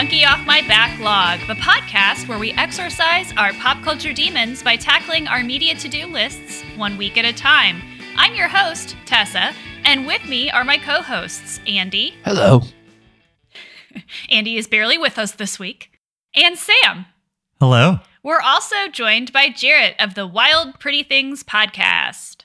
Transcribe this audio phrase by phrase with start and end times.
[0.00, 4.76] Welcome Monkey Off My Backlog, the podcast where we exorcise our pop culture demons by
[4.76, 7.82] tackling our media to do lists one week at a time.
[8.16, 9.52] I'm your host, Tessa,
[9.84, 12.14] and with me are my co hosts, Andy.
[12.24, 12.62] Hello.
[14.30, 15.90] Andy is barely with us this week,
[16.34, 17.04] and Sam.
[17.60, 17.98] Hello.
[18.22, 22.44] We're also joined by Jarrett of the Wild Pretty Things podcast.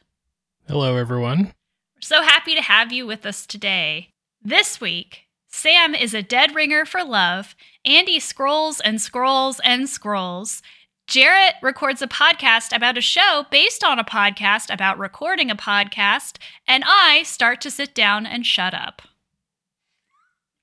[0.67, 1.53] Hello, everyone.
[1.95, 4.09] We're so happy to have you with us today.
[4.43, 5.24] This week,
[5.55, 7.55] Sam is a dead ringer for love.
[7.85, 10.61] Andy scrolls and scrolls and scrolls.
[11.07, 16.39] Jarrett records a podcast about a show based on a podcast about recording a podcast.
[16.67, 19.01] And I start to sit down and shut up.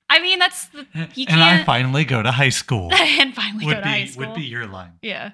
[0.09, 1.65] I mean, that's the, you and I can't.
[1.65, 2.93] finally go to high school.
[2.93, 4.27] and finally would go to be high school.
[4.27, 4.99] would be your line.
[5.01, 5.31] Yeah.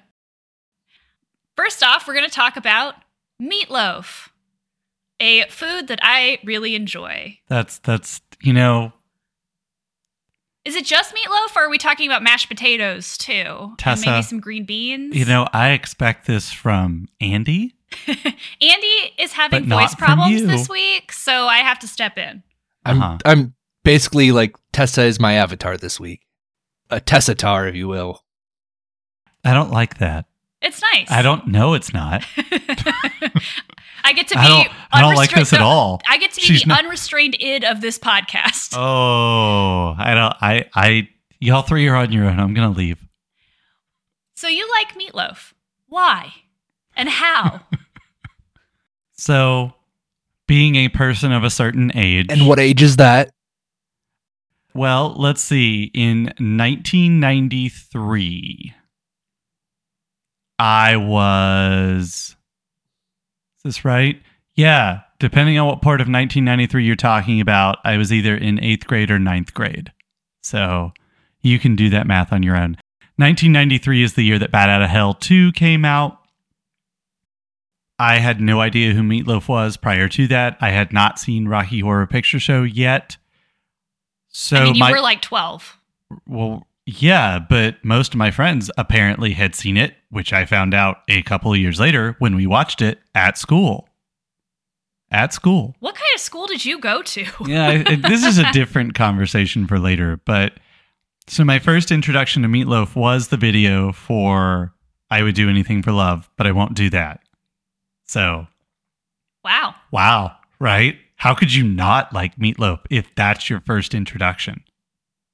[1.54, 2.94] First off, we're going to talk about
[3.40, 4.30] meatloaf,
[5.20, 7.40] a food that I really enjoy.
[7.48, 8.94] That's that's you know
[10.64, 13.74] Is it just meatloaf, or are we talking about mashed potatoes too?
[13.84, 15.16] and maybe some green beans.
[15.16, 17.74] you know I expect this from Andy.
[18.06, 22.42] Andy is having voice problems this week, so I have to step in.
[22.84, 23.18] I'm Uh-huh.
[23.24, 26.26] I'm basically like Tessa is my avatar this week.
[26.90, 28.24] A Tessatar, if you will.
[29.44, 30.26] I don't like that.
[30.60, 31.10] It's nice.
[31.10, 32.22] I don't know it's not.
[34.04, 34.40] I get to be.
[34.40, 36.00] I don't I don't like unrestra- this at all.
[36.08, 38.74] I get to be She's the not- unrestrained id of this podcast.
[38.76, 42.38] Oh, I don't I I y'all three are on your own.
[42.40, 42.98] I'm gonna leave.
[44.34, 45.52] So you like meatloaf?
[45.88, 46.32] Why?
[46.96, 47.60] And how?
[49.12, 49.74] So
[50.46, 53.30] being a person of a certain age And what age is that?
[54.72, 55.90] Well, let's see.
[55.92, 58.72] In 1993,
[60.58, 62.34] I was.
[63.60, 64.20] Is this right?
[64.54, 65.00] Yeah.
[65.18, 69.10] Depending on what part of 1993 you're talking about, I was either in eighth grade
[69.10, 69.92] or ninth grade.
[70.40, 70.92] So
[71.42, 72.78] you can do that math on your own.
[73.16, 76.18] 1993 is the year that Bat Out of Hell 2 came out.
[77.98, 80.56] I had no idea who Meatloaf was prior to that.
[80.62, 83.18] I had not seen Rocky Horror Picture Show yet.
[84.28, 85.78] So I mean, you my were like 12.
[86.26, 86.66] well,
[86.98, 91.22] yeah, but most of my friends apparently had seen it, which I found out a
[91.22, 93.88] couple of years later when we watched it at school.
[95.12, 95.74] At school.
[95.80, 97.26] What kind of school did you go to?
[97.46, 100.54] Yeah, I- this is a different conversation for later, but
[101.26, 104.72] so my first introduction to Meatloaf was the video for
[105.10, 107.20] I Would Do Anything for Love, but I won't do that.
[108.06, 108.46] So,
[109.44, 109.74] Wow.
[109.90, 110.96] wow, right?
[111.16, 114.62] How could you not like Meatloaf if that's your first introduction?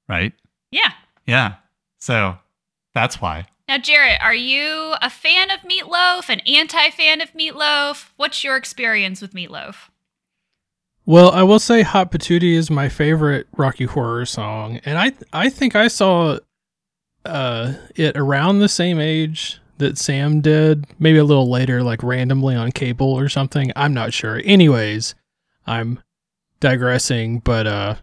[0.08, 0.32] Right?
[0.70, 0.90] Yeah.
[1.26, 1.54] Yeah.
[1.98, 2.38] So,
[2.94, 3.46] that's why.
[3.68, 8.10] Now, Jarrett, are you a fan of meatloaf, an anti fan of meatloaf?
[8.16, 9.90] What's your experience with meatloaf?
[11.04, 15.50] Well, I will say "Hot Patootie" is my favorite Rocky Horror song, and I I
[15.50, 16.38] think I saw
[17.24, 22.54] uh, it around the same age that Sam did, maybe a little later, like randomly
[22.54, 23.72] on cable or something.
[23.76, 24.40] I'm not sure.
[24.44, 25.14] Anyways,
[25.66, 26.02] I'm
[26.60, 27.94] digressing, but uh,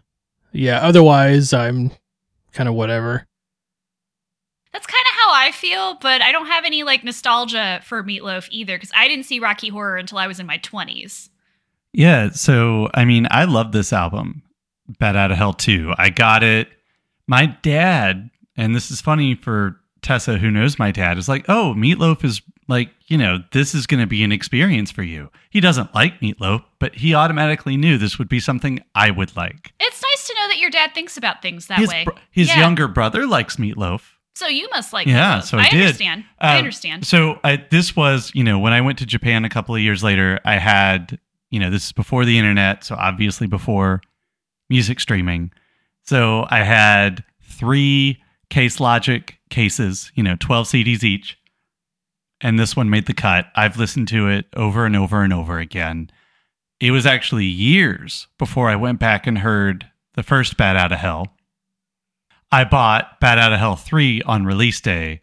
[0.52, 0.78] yeah.
[0.80, 1.90] Otherwise, I'm
[2.54, 3.26] kind of whatever.
[4.72, 8.48] That's kind of how I feel, but I don't have any like nostalgia for meatloaf
[8.50, 11.28] either because I didn't see Rocky Horror until I was in my 20s.
[11.92, 14.42] Yeah, so I mean, I love this album,
[14.98, 15.94] Bat Out of Hell 2.
[15.96, 16.68] I got it.
[17.28, 21.74] My dad, and this is funny for Tessa, who knows my dad, is like, oh,
[21.76, 25.30] Meatloaf is like, you know, this is going to be an experience for you.
[25.50, 29.72] He doesn't like Meatloaf, but he automatically knew this would be something I would like.
[29.78, 32.04] It's nice to know that your dad thinks about things that his way.
[32.04, 32.60] br- his Yeah.
[32.60, 34.00] younger brother likes Meatloaf.
[34.36, 35.44] So you must like Yeah, meatloaf.
[35.44, 35.80] so I did.
[35.82, 36.24] understand.
[36.40, 37.06] I Um, understand.
[37.06, 40.02] So I, this was, you know, when I went to Japan a couple of years
[40.02, 41.18] later, I had,
[41.50, 44.00] you know, this is before the internet, so obviously before
[44.70, 45.52] music streaming.
[46.04, 51.38] So I had three Case Logic cases, you know, 12 CDs each.
[52.44, 53.46] And this one made the cut.
[53.56, 56.10] I've listened to it over and over and over again.
[56.78, 60.98] It was actually years before I went back and heard the first Bat Out of
[60.98, 61.34] Hell.
[62.52, 65.22] I bought Bat Out of Hell 3 on release day,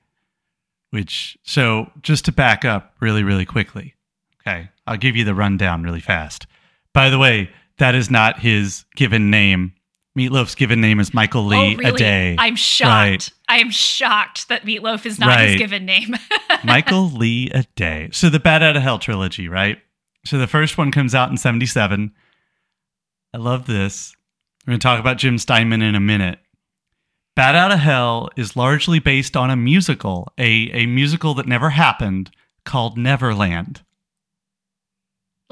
[0.90, 3.94] which, so just to back up really, really quickly.
[4.42, 4.70] Okay.
[4.88, 6.48] I'll give you the rundown really fast.
[6.92, 9.74] By the way, that is not his given name.
[10.18, 11.90] Meatloaf's given name is Michael Lee oh, really?
[11.90, 12.36] a day.
[12.38, 12.90] I'm shocked.
[12.90, 13.30] Right.
[13.48, 16.16] I am shocked that meatloaf is not his given name.
[16.66, 18.10] Michael Lee a day.
[18.12, 19.80] So the Bat Out of Hell trilogy, right?
[20.26, 22.12] So the first one comes out in 77.
[23.34, 24.14] I love this.
[24.66, 26.40] We're going to talk about Jim Steinman in a minute.
[27.36, 31.70] Bat Out of Hell is largely based on a musical, a, a musical that never
[31.70, 32.32] happened
[32.66, 33.82] called Neverland.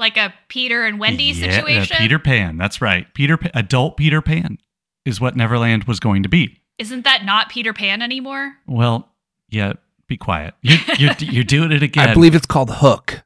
[0.00, 1.96] Like a Peter and Wendy Yeah, uh, situation.
[1.98, 2.56] Peter Pan.
[2.56, 3.12] That's right.
[3.14, 4.58] Peter, Pa- adult Peter Pan
[5.04, 6.60] is what Neverland was going to be.
[6.78, 8.54] Isn't that not Peter Pan anymore?
[8.66, 9.08] Well,
[9.50, 9.74] yeah,
[10.08, 10.54] be quiet.
[10.62, 12.08] You're, you're, you're doing it again.
[12.08, 13.22] I believe it's called Hook.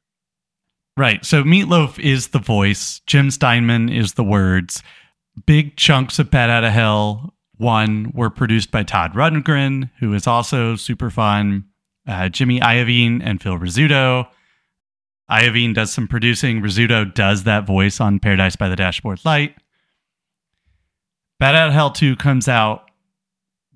[0.97, 1.25] Right.
[1.25, 4.83] So Meatloaf is the voice, Jim Steinman is the words.
[5.47, 10.27] Big chunks of Bat Out of Hell, one, were produced by Todd Rundgren, who is
[10.29, 11.65] also super fun.
[12.07, 14.29] Uh, Jimmy Iovine and Phil Rizzuto.
[15.31, 16.61] Iovine does some producing.
[16.61, 19.57] Rizzuto does that voice on Paradise by the Dashboard Light.
[21.41, 22.91] Bat Out Hell 2 comes out,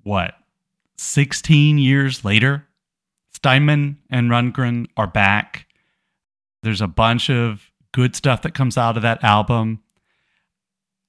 [0.03, 0.33] what,
[0.97, 2.67] 16 years later?
[3.33, 5.67] Steinman and Rundgren are back.
[6.63, 9.81] There's a bunch of good stuff that comes out of that album.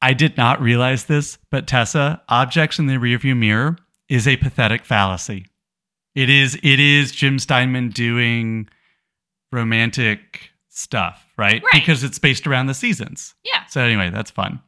[0.02, 3.76] I did not realize this, but Tessa, Objects in the Rearview Mirror
[4.08, 5.46] is a pathetic fallacy.
[6.14, 8.68] It is it is Jim Steinman doing
[9.52, 11.62] romantic stuff, right?
[11.62, 11.72] Right.
[11.72, 13.34] Because it's based around the seasons.
[13.44, 13.66] Yeah.
[13.66, 14.60] So anyway, that's fun.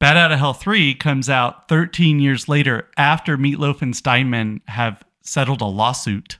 [0.00, 5.02] Bat Out of Hell 3 comes out 13 years later after Meatloaf and Steinman have
[5.22, 6.38] settled a lawsuit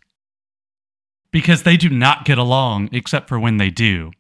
[1.33, 4.13] because they do not get along except for when they do.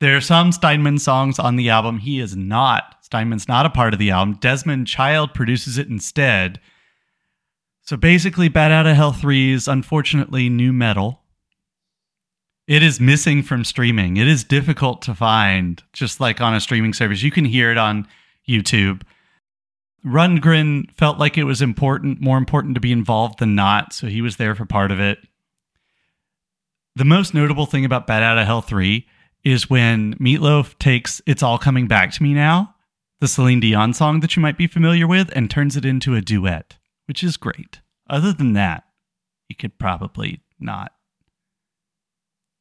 [0.00, 1.98] There are some Steinman songs on the album.
[1.98, 2.96] He is not.
[3.00, 4.34] Steinman's not a part of the album.
[4.34, 6.60] Desmond Child produces it instead.
[7.82, 11.22] So basically, Bat Out of Hell 3 is unfortunately nu metal.
[12.66, 14.16] It is missing from streaming.
[14.16, 17.22] It is difficult to find, just like on a streaming service.
[17.22, 18.08] You can hear it on
[18.48, 19.02] YouTube.
[20.04, 24.22] Rundgren felt like it was important, more important to be involved than not, so he
[24.22, 25.18] was there for part of it.
[26.96, 29.06] The most notable thing about Bat Out of Hell 3
[29.44, 32.74] is when Meatloaf takes It's All Coming Back to Me Now,
[33.20, 36.22] the Celine Dion song that you might be familiar with, and turns it into a
[36.22, 37.80] duet, which is great.
[38.08, 38.84] Other than that,
[39.50, 40.93] you could probably not.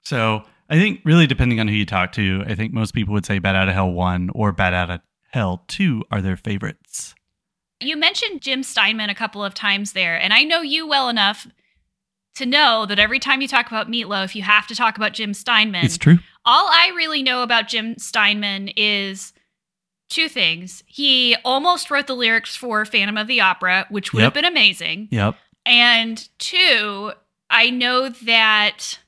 [0.05, 3.25] So I think, really, depending on who you talk to, I think most people would
[3.25, 5.01] say Bat Out of Hell 1 or Bat Out of
[5.31, 7.15] Hell 2 are their favorites.
[7.79, 11.47] You mentioned Jim Steinman a couple of times there, and I know you well enough
[12.35, 15.33] to know that every time you talk about Meatloaf, you have to talk about Jim
[15.33, 15.85] Steinman.
[15.85, 16.17] It's true.
[16.45, 19.33] All I really know about Jim Steinman is
[20.09, 20.83] two things.
[20.87, 24.27] He almost wrote the lyrics for Phantom of the Opera, which would Yep.
[24.27, 25.09] have been amazing.
[25.11, 25.35] Yep.
[25.65, 27.11] And two,
[27.49, 28.99] I know that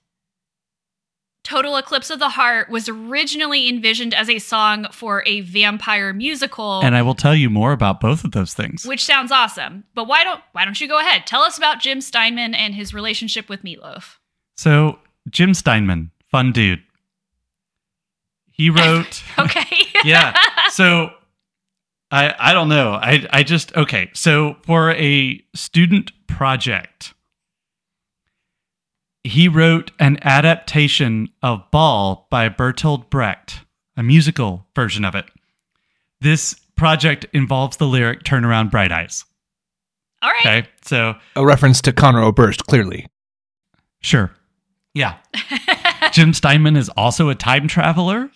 [1.46, 6.82] Total Eclipse of the Heart was originally envisioned as a song for a vampire musical.
[6.82, 8.84] And I will tell you more about both of those things.
[8.86, 9.84] which sounds awesome.
[9.94, 11.26] But why don't why don't you go ahead?
[11.28, 14.16] Tell us about Jim Steinman and his relationship with Meatloaf.
[14.58, 15.00] So,
[15.30, 16.82] Jim Steinman, fun dude.
[18.52, 19.24] He wrote.
[19.38, 19.78] Okay.
[20.04, 20.36] yeah.
[20.72, 21.12] So
[22.12, 22.94] I I don't know.
[22.94, 24.10] I I just okay.
[24.14, 27.14] So for a student project,
[29.26, 33.62] he wrote an adaptation of Baal by Bertolt Brecht,
[33.98, 35.26] a musical version of it.
[36.22, 39.26] This project involves the lyric "Turn around, bright eyes."
[40.22, 40.46] All right.
[40.64, 43.06] Okay, so A reference to Conor Oberst, clearly.
[44.02, 44.32] sure,
[44.94, 45.18] yeah.
[46.12, 48.30] Jim Steinman is also a time traveler,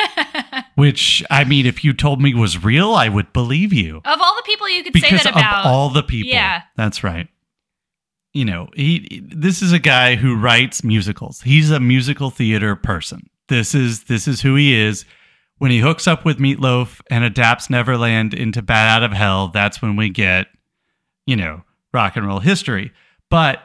[0.76, 3.98] which I mean, if you told me was real, I would believe you.
[4.04, 6.30] Of all the people you could say that about, of all the people.
[6.30, 6.62] Yeah.
[6.76, 7.28] that's right.
[8.32, 9.22] You know, he.
[9.24, 11.40] This is a guy who writes musicals.
[11.42, 13.28] He's a musical theater person.
[13.48, 15.04] This is this is who he is.
[15.58, 19.82] When he hooks up with Meatloaf and adapts Neverland into Bat Out of Hell, that's
[19.82, 20.46] when we get,
[21.26, 22.92] you know, rock and roll history.
[23.28, 23.60] But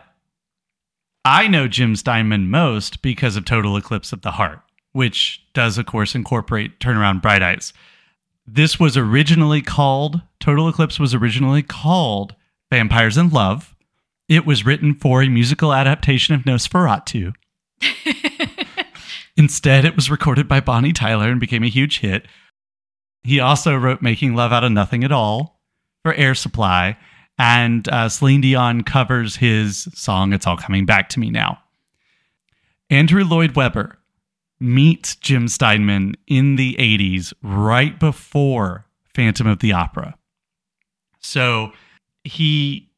[1.23, 5.85] I know Jim Steinman most because of Total Eclipse of the Heart, which does, of
[5.85, 7.71] course, incorporate Turnaround Bright Eyes.
[8.45, 12.35] This was originally called, Total Eclipse was originally called
[12.71, 13.74] Vampires in Love.
[14.27, 17.33] It was written for a musical adaptation of Nosferatu.
[19.37, 22.27] Instead, it was recorded by Bonnie Tyler and became a huge hit.
[23.23, 25.59] He also wrote Making Love Out of Nothing at All
[26.03, 26.97] for Air Supply,
[27.37, 31.59] and uh, Celine Dion covers his song It's All Coming Back to Me Now.
[32.89, 33.97] Andrew Lloyd Webber
[34.59, 40.15] meets Jim Steinman in the 80s, right before Phantom of the Opera.
[41.19, 41.71] So
[42.23, 42.89] he,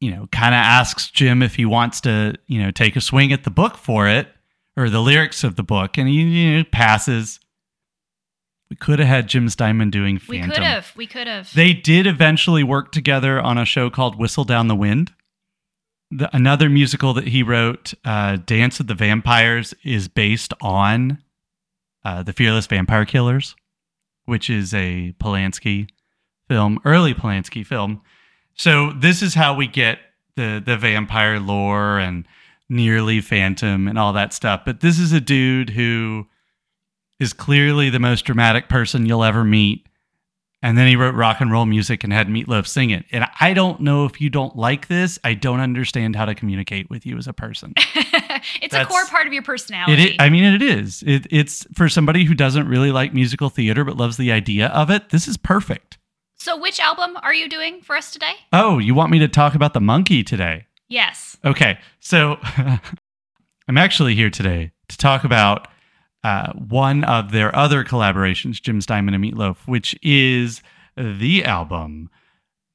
[0.00, 3.32] you know, kind of asks Jim if he wants to, you know, take a swing
[3.32, 4.28] at the book for it
[4.76, 7.40] or the lyrics of the book, and he you know, passes.
[8.70, 10.50] We could have had Jim Steinman doing we Phantom.
[10.50, 10.92] could have.
[10.96, 11.52] We could have.
[11.54, 15.12] They did eventually work together on a show called Whistle Down the Wind.
[16.10, 21.18] The, another musical that he wrote, uh, Dance of the Vampires, is based on
[22.04, 23.54] uh, The Fearless Vampire Killers,
[24.24, 25.88] which is a Polanski
[26.48, 28.02] film, early Polanski film.
[28.54, 29.98] So this is how we get
[30.36, 32.26] the the vampire lore and
[32.68, 34.62] nearly phantom and all that stuff.
[34.64, 36.26] But this is a dude who
[37.20, 39.86] is clearly the most dramatic person you'll ever meet
[40.64, 43.04] And then he wrote rock and roll music and had Meatloaf sing it.
[43.12, 45.18] And I don't know if you don't like this.
[45.22, 47.74] I don't understand how to communicate with you as a person.
[48.62, 50.02] it's a core part of your personality.
[50.02, 51.04] is, I mean, it is.
[51.06, 54.88] It, it's for somebody who doesn't really like musical theater but loves the idea of
[54.90, 55.10] it.
[55.10, 55.98] This is perfect.
[56.44, 58.34] So, which album are you doing for us today?
[58.52, 60.66] Oh, you want me to talk about the monkey today?
[60.88, 61.38] Yes.
[61.42, 62.36] Okay, so
[63.66, 65.68] I'm actually here today to talk about
[66.22, 70.62] uh, one of their other collaborations, Jim Steinman and Meatloaf, which is
[70.98, 72.10] the album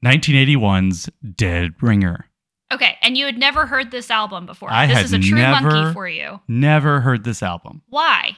[0.04, 2.26] 1981's Dead Ringer.
[2.72, 4.72] Okay, and you had never heard this album before.
[4.72, 6.40] I this is a true never- monkey for you.
[6.48, 7.84] Never heard this album.
[7.88, 8.38] Why?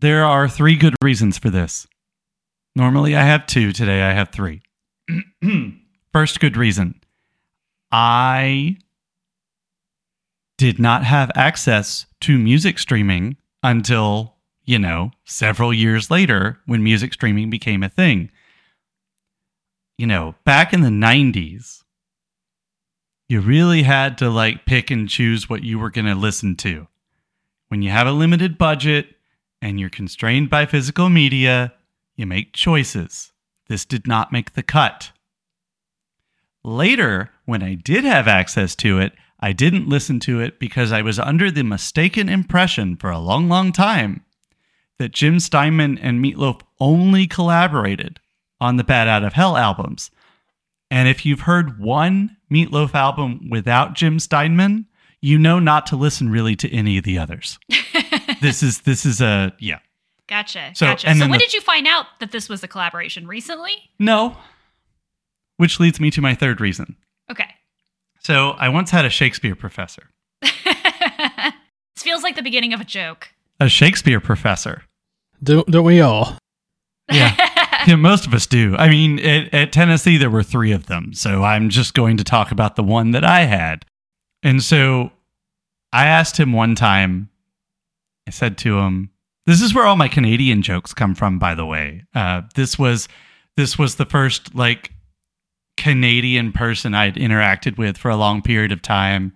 [0.00, 1.86] There are three good reasons for this.
[2.76, 4.62] Normally I have two, today I have three.
[6.12, 7.00] First good reason
[7.90, 8.76] I
[10.58, 14.34] did not have access to music streaming until,
[14.64, 18.30] you know, several years later when music streaming became a thing.
[19.96, 21.82] You know, back in the 90s,
[23.28, 26.88] you really had to like pick and choose what you were going to listen to.
[27.68, 29.14] When you have a limited budget
[29.60, 31.74] and you're constrained by physical media,
[32.18, 33.32] you make choices.
[33.68, 35.12] This did not make the cut.
[36.64, 41.02] Later, when I did have access to it, I didn't listen to it because I
[41.02, 44.24] was under the mistaken impression for a long, long time
[44.98, 48.18] that Jim Steinman and Meatloaf only collaborated
[48.60, 50.10] on the Bat Out of Hell albums.
[50.90, 54.86] And if you've heard one Meatloaf album without Jim Steinman,
[55.20, 57.58] you know not to listen really to any of the others.
[58.40, 59.78] this is this is a yeah.
[60.28, 60.72] Gotcha.
[60.74, 61.08] So, gotcha.
[61.08, 63.26] and So when the- did you find out that this was a collaboration?
[63.26, 63.72] Recently?
[63.98, 64.36] No.
[65.56, 66.96] Which leads me to my third reason.
[67.30, 67.48] Okay.
[68.20, 70.10] So I once had a Shakespeare professor.
[70.42, 70.52] this
[71.98, 73.30] feels like the beginning of a joke.
[73.58, 74.82] A Shakespeare professor.
[75.42, 76.36] Don't, don't we all?
[77.10, 77.34] Yeah.
[77.86, 78.76] yeah, most of us do.
[78.76, 81.14] I mean, at, at Tennessee, there were three of them.
[81.14, 83.84] So I'm just going to talk about the one that I had.
[84.42, 85.10] And so
[85.92, 87.30] I asked him one time,
[88.26, 89.10] I said to him,
[89.48, 92.04] this is where all my Canadian jokes come from, by the way.
[92.14, 93.08] Uh, this was
[93.56, 94.92] this was the first like
[95.78, 99.32] Canadian person I'd interacted with for a long period of time.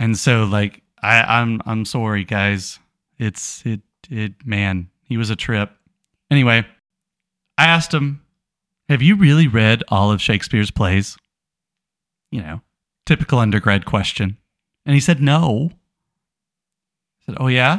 [0.00, 2.80] And so like I, I'm I'm sorry, guys.
[3.16, 5.70] It's it it man, he was a trip.
[6.28, 6.66] Anyway,
[7.56, 8.20] I asked him,
[8.88, 11.16] Have you really read all of Shakespeare's plays?
[12.32, 12.62] You know,
[13.06, 14.38] typical undergrad question.
[14.84, 15.70] And he said, No.
[15.70, 17.78] I said, Oh, yeah?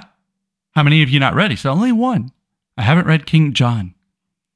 [0.76, 1.52] How many have you not read?
[1.52, 2.32] He said, Only one.
[2.78, 3.96] I haven't read King John.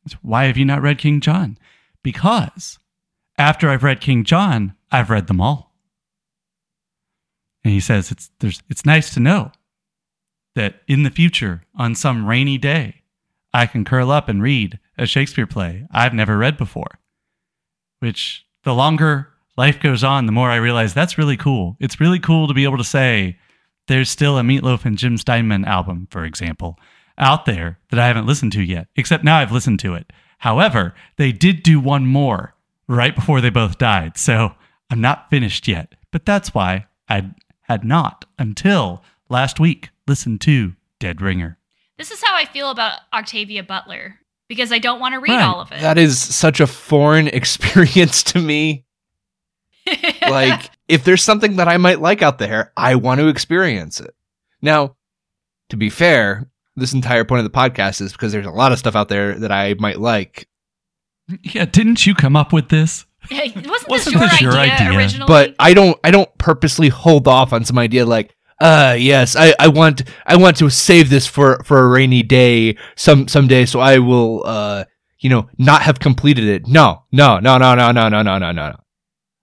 [0.08, 1.58] Said, Why have you not read King John?
[2.04, 2.78] Because
[3.38, 5.74] after I've read King John, I've read them all.
[7.64, 8.32] And he says, It's,
[8.70, 9.52] it's nice to know
[10.56, 13.04] that in the future, on some rainy day,
[13.54, 17.00] I can curl up and read a Shakespeare play I've never read before.
[18.00, 21.78] Which the longer life goes on, the more I realize that's really cool.
[21.80, 23.38] It's really cool to be able to say
[23.89, 26.79] there's still a Meatloaf and Jim Steinman album, for example,
[27.17, 30.12] out there that I haven't listened to yet, except now I've listened to it.
[30.38, 32.55] However, they did do one more
[32.88, 34.53] right before they both died, so
[34.89, 35.93] I'm not finished yet.
[36.12, 37.31] But that's why I
[37.63, 41.58] had not until last week listened to Dead Ringer.
[41.98, 45.43] This is how I feel about Octavia Butler because I don't want to read Right.
[45.43, 45.81] all of it.
[45.81, 48.86] That is such a foreign experience to me.
[50.22, 54.13] Like, if there's something that I might like out there, I want to experience it.
[54.62, 54.96] Now,
[55.69, 58.79] to be fair, this entire point of the podcast is because there's a lot of
[58.79, 60.48] stuff out there that I might like,
[61.43, 63.05] Yeah, didn't you come up with this?
[63.31, 64.98] wasn't, Wasn't this your, this your idea, idea?
[64.98, 65.27] originally?
[65.27, 69.53] but I don't I don't purposely hold off on some idea like uh yes I,
[69.60, 73.81] I want I want to save this for for a rainy day some someday so
[73.81, 74.86] I will uh
[75.19, 78.51] you know not have completed it no no no no no no no no no
[78.53, 78.75] no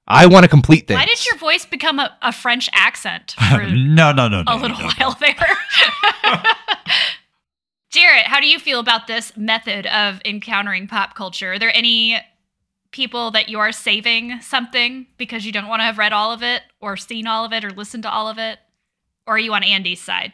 [0.09, 3.63] I want to complete things Why did your voice become a, a French accent for
[3.65, 4.55] no, no, no, no.
[4.55, 5.35] a little while there?
[7.91, 11.55] Jarrett, how do you feel about this method of encountering pop culture?
[11.55, 12.21] Are there any
[12.91, 16.43] people that you are saving something because you don't want to have read all of
[16.43, 18.59] it or seen all of it or listened to all of it?
[19.27, 20.33] Or are you on Andy's side?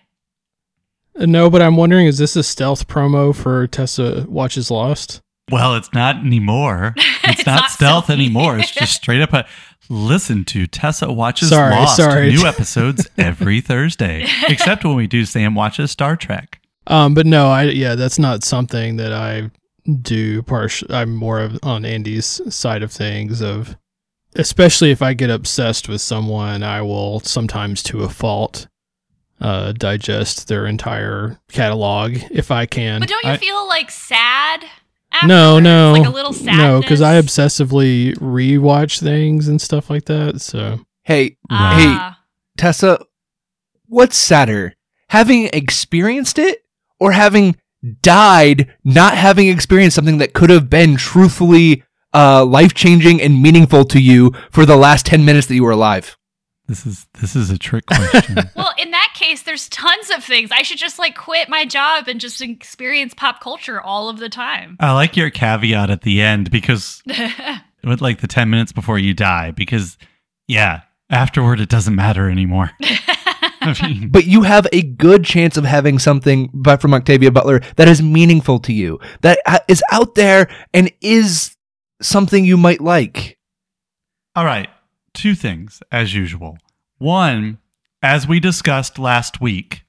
[1.19, 5.21] Uh, No, but I'm wondering, is this a stealth promo for Tessa Watches Lost?
[5.50, 6.95] Well, it's not anymore.
[7.31, 8.12] It's, It's not, not stealth stealthy.
[8.25, 8.59] anymore.
[8.59, 9.47] It's just straight up a
[9.88, 11.97] listen to Tessa watches Sorry, Lost.
[11.97, 12.31] sorry.
[12.33, 16.61] New episodes every Thursday, except when we do Sam watches Star Trek.
[16.87, 19.50] Um, but no, I yeah, that's not something that I
[20.02, 20.43] do.
[20.43, 23.41] Partial, I'm more of on Andy's side of things.
[23.41, 23.76] Of
[24.35, 28.67] especially if I get obsessed with someone, I will sometimes, to a fault,
[29.41, 33.00] uh, digest their entire catalog if I can.
[33.00, 34.69] But don't you I- feel like sad No,
[35.12, 35.28] afterwards?
[35.61, 36.57] no, like a little sadness.
[36.57, 40.40] no, because I obsessively rewatch things and stuff like that.
[40.40, 42.11] So Hey, hey,
[42.57, 43.04] Tessa,
[43.87, 44.75] what's sadder?
[45.09, 46.64] Having experienced it
[47.00, 47.57] or having
[48.00, 51.83] died not having experienced something that could have been truthfully
[52.14, 55.73] uh, life changing and meaningful to you for the last 10 minutes that you were
[55.73, 56.16] alive?
[56.69, 58.38] This is this is a trick question.
[58.57, 60.50] Well, in that case, there's tons of things.
[60.52, 64.29] I should just like quit my job and just experience pop culture all of the
[64.29, 64.76] time.
[64.81, 67.02] I like your caveat at the end because
[67.85, 69.97] with like the 10 minutes before you die because
[70.49, 72.71] yeah, afterward it doesn't matter anymore.
[73.64, 77.61] I mean, But you have a good chance of having something but from Octavia Butler
[77.76, 79.61] that is meaningful to you, that uh,
[79.93, 81.57] out there and is
[82.00, 83.38] something you might like.
[84.35, 84.69] all right,
[85.14, 86.59] two things as usual.
[86.99, 87.59] One,
[88.02, 89.82] as we discussed last week,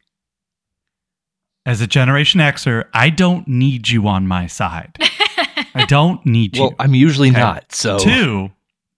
[1.66, 4.98] as a Generation Xer, I don't need you on my side.
[5.76, 6.64] I don't need you.
[6.64, 7.40] Well, I'm usually Okay.
[7.40, 7.72] not.
[7.74, 8.52] So Two,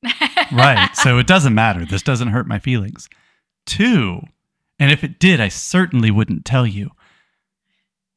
[0.52, 0.90] right.
[0.96, 1.86] So it doesn't matter.
[1.86, 3.08] This doesn't hurt my feelings.
[3.66, 4.22] Two,
[4.80, 6.92] and if it did, I certainly wouldn't tell you.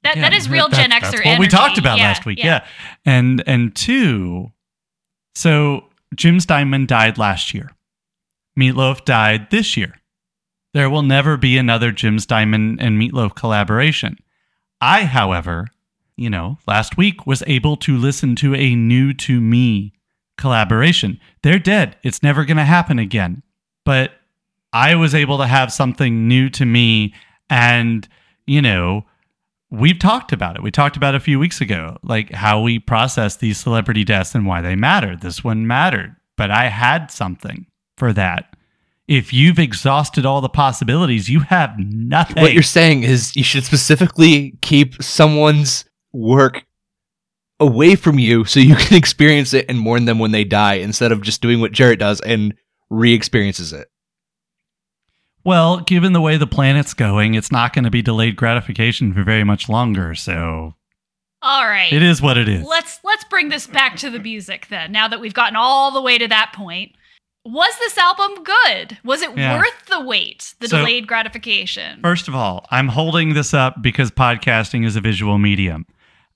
[0.03, 1.41] That Yeah, that is real that- Gen that's Xer what energy.
[1.41, 2.39] we talked about Yeah, last week.
[2.43, 2.65] Yeah.
[3.05, 4.53] And and two,
[5.35, 7.71] so Jim Steinman died last year.
[8.59, 9.95] Meatloaf died this year.
[10.79, 14.17] There will never be another Jim Steinman and Meatloaf collaboration.
[14.81, 15.67] I, however,
[16.17, 19.93] you know, last week was able to listen to a new to me
[20.37, 21.19] collaboration.
[21.43, 21.97] They're dead.
[22.05, 23.43] It's never going to happen again.
[23.85, 24.13] But
[24.73, 27.13] I was able to have something new to me
[27.51, 28.07] and,
[28.47, 29.05] you know,
[29.73, 30.63] we've talked about it.
[30.63, 34.47] We talked about a few weeks ago, like how we process these celebrity deaths and
[34.47, 35.17] why they matter.
[35.17, 37.67] This one mattered, but I had something
[37.97, 38.55] for that.
[39.09, 42.43] If you've exhausted all the possibilities, you have nothing.
[42.43, 46.65] what you're saying is you should specifically keep someone's work
[47.59, 51.11] away from you so you can experience it and mourn them when they die instead
[51.11, 52.55] of just doing what Jarrett does and
[52.91, 53.89] re-experiences it.
[55.45, 59.23] well, given the way the planet's going, it's not going to be delayed gratification for
[59.23, 60.15] very much longer.
[60.15, 60.75] So
[61.43, 61.93] All right.
[61.93, 62.65] it is what it is.
[62.67, 64.93] Let's let's bring this back to the music then.
[64.93, 66.93] Now that we've gotten all the way to that point,
[67.53, 68.99] was this album good?
[69.05, 69.57] Was it Yeah.
[69.59, 72.01] worth the wait, the So- delayed gratification?
[72.03, 75.87] First of all, I'm holding this up because podcasting is a visual medium.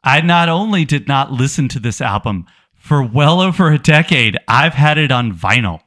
[0.05, 4.75] I not only did not listen to this album for well over a decade, I've
[4.75, 5.81] had it on vinyl.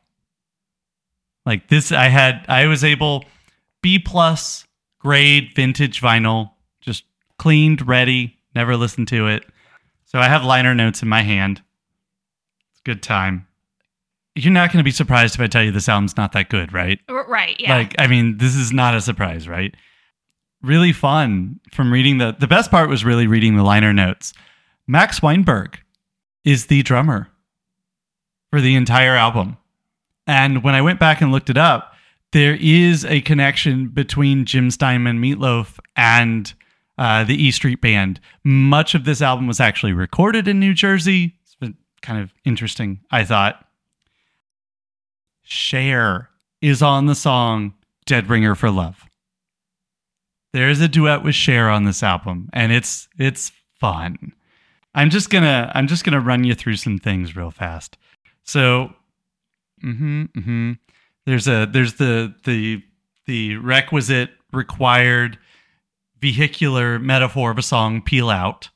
[1.46, 3.26] Like this, I had, I was able
[3.82, 4.66] B plus
[5.00, 7.04] grade vintage vinyl, just
[7.38, 9.44] cleaned, ready, never listened to it.
[10.06, 11.62] So I have liner notes in my hand.
[12.72, 13.48] It's a good time.
[14.36, 16.74] You're not going to be surprised if I tell you this album's not that good,
[16.74, 17.00] right?
[17.10, 17.58] Right.
[17.60, 17.76] Yeah.
[17.76, 19.74] Like, I mean, this is not a surprise, right?
[20.62, 22.36] Really fun from reading the.
[22.38, 24.34] The best part was really reading the liner notes.
[24.88, 25.80] Max Weinberg
[26.44, 27.30] is the drummer
[28.52, 29.58] for the entire album.
[30.28, 31.94] And when I went back and looked it up,
[32.32, 36.54] there is a connection between Jim Steinman, Meatloaf, and
[36.98, 38.20] uh, the E Street Band.
[38.44, 41.36] Much of this album was actually recorded in New Jersey.
[41.44, 43.66] It's been kind of interesting, I thought.
[45.46, 46.30] Cher
[46.62, 47.74] is on the song
[48.06, 49.06] Dead Ringer for Love.
[50.54, 54.34] There is a duet with Cher on this album, and it's it's fun.
[54.96, 57.98] I'm just gonna I'm just gonna run you through some things real fast.
[58.44, 58.94] So,
[59.84, 60.72] mm-hmm, mm-hmm.
[61.26, 62.84] There's a there's the the
[63.26, 65.38] the requisite required
[66.20, 68.70] vehicular metaphor of a song, "Peel Out,"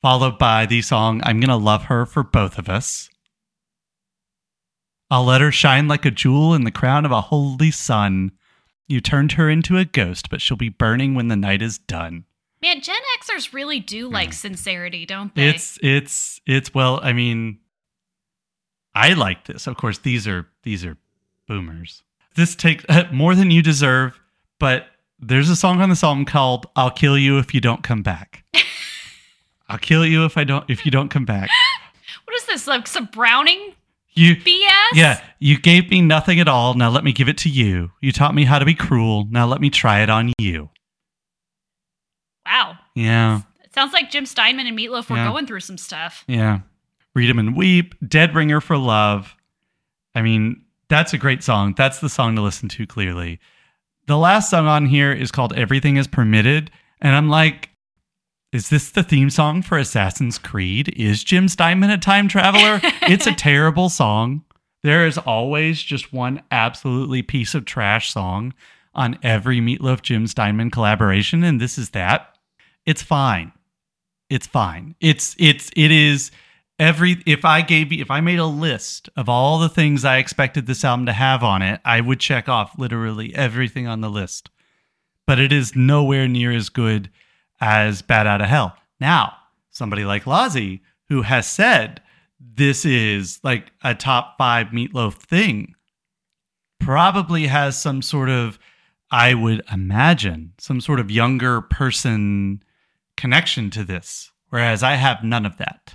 [0.00, 3.08] followed by the song "I'm Gonna Love Her for Both of Us."
[5.12, 8.32] I'll let her shine like a jewel in the crown of a holy sun.
[8.88, 12.24] You turned her into a ghost, but she'll be burning when the night is done.
[12.62, 15.50] Man, Gen Xers really do like sincerity, don't they?
[15.50, 17.58] It's it's it's well, I mean
[18.94, 19.66] I like this.
[19.66, 20.96] Of course, these are these are
[21.46, 22.02] boomers.
[22.34, 24.18] This takes uh, more than you deserve,
[24.58, 24.86] but
[25.20, 28.44] there's a song on this album called "I'll Kill You If You Don't Come Back."
[29.68, 31.50] I'll kill you if I don't if you don't come back.
[32.24, 32.66] what is this?
[32.66, 33.74] Like some Browning
[34.14, 34.66] You BS?
[34.94, 36.74] Yeah, you gave me nothing at all.
[36.74, 37.92] Now let me give it to you.
[38.00, 39.26] You taught me how to be cruel.
[39.30, 40.68] Now let me try it on you.
[42.46, 42.76] Wow.
[42.94, 45.28] Yeah, It sounds like Jim Steinman and Meatloaf were Yeah.
[45.28, 46.24] going through some stuff.
[46.26, 46.60] yeah.
[47.14, 47.94] Read 'em and weep.
[48.06, 49.34] Dead ringer for love.
[50.14, 51.74] I mean, that's a great song.
[51.76, 53.38] That's the song to listen to clearly.
[54.06, 56.70] The last song on here is called Everything is Permitted.
[57.00, 57.70] And I'm like,
[58.52, 60.92] is this the theme song for Assassin's Creed?
[60.94, 62.80] Is Jim Steinman a time traveler?
[63.08, 64.44] it's a terrible song.
[64.82, 68.52] There is always just one absolutely piece of trash song
[68.94, 72.36] on every Meatloaf Jim Steinman collaboration, and this is that.
[72.84, 73.52] It's fine.
[74.28, 74.96] it's fine.
[75.00, 76.30] It's it's it is
[76.78, 80.66] every if I gave if I made a list of all the things I expected
[80.66, 84.50] this album to have on it, I would check off literally everything on the list.
[85.26, 87.08] But it is nowhere near as good
[87.62, 88.76] as Bat Out of Hell.
[89.00, 89.34] Now,
[89.70, 92.02] somebody like Lazi, who has said
[92.40, 95.74] this is like a top five meatloaf thing,
[96.80, 98.58] probably has some sort of,
[99.10, 102.62] I would imagine, some sort of younger person
[103.16, 104.30] connection to this.
[104.48, 105.94] Whereas I have none of that.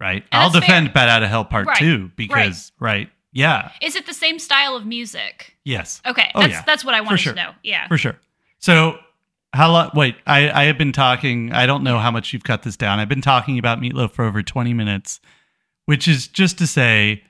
[0.00, 0.24] Right?
[0.32, 0.94] And I'll defend fair.
[0.94, 1.76] Bat Out of Hell Part Right.
[1.78, 3.10] 2 because, right.
[3.32, 3.72] Yeah.
[3.82, 5.56] Is it the same style of music?
[5.64, 6.00] Yes.
[6.06, 6.62] Okay, Oh, that's yeah.
[6.66, 7.34] that's what I wanted sure.
[7.34, 7.50] to know.
[7.62, 7.86] Yeah.
[7.88, 8.16] For sure.
[8.58, 8.98] So,
[9.52, 9.90] how long?
[9.94, 11.52] Wait, I, I have been talking.
[11.52, 12.98] I don't know how much you've cut this down.
[12.98, 15.20] I've been talking about Meatloaf for over 20 minutes,
[15.86, 17.22] which is just to say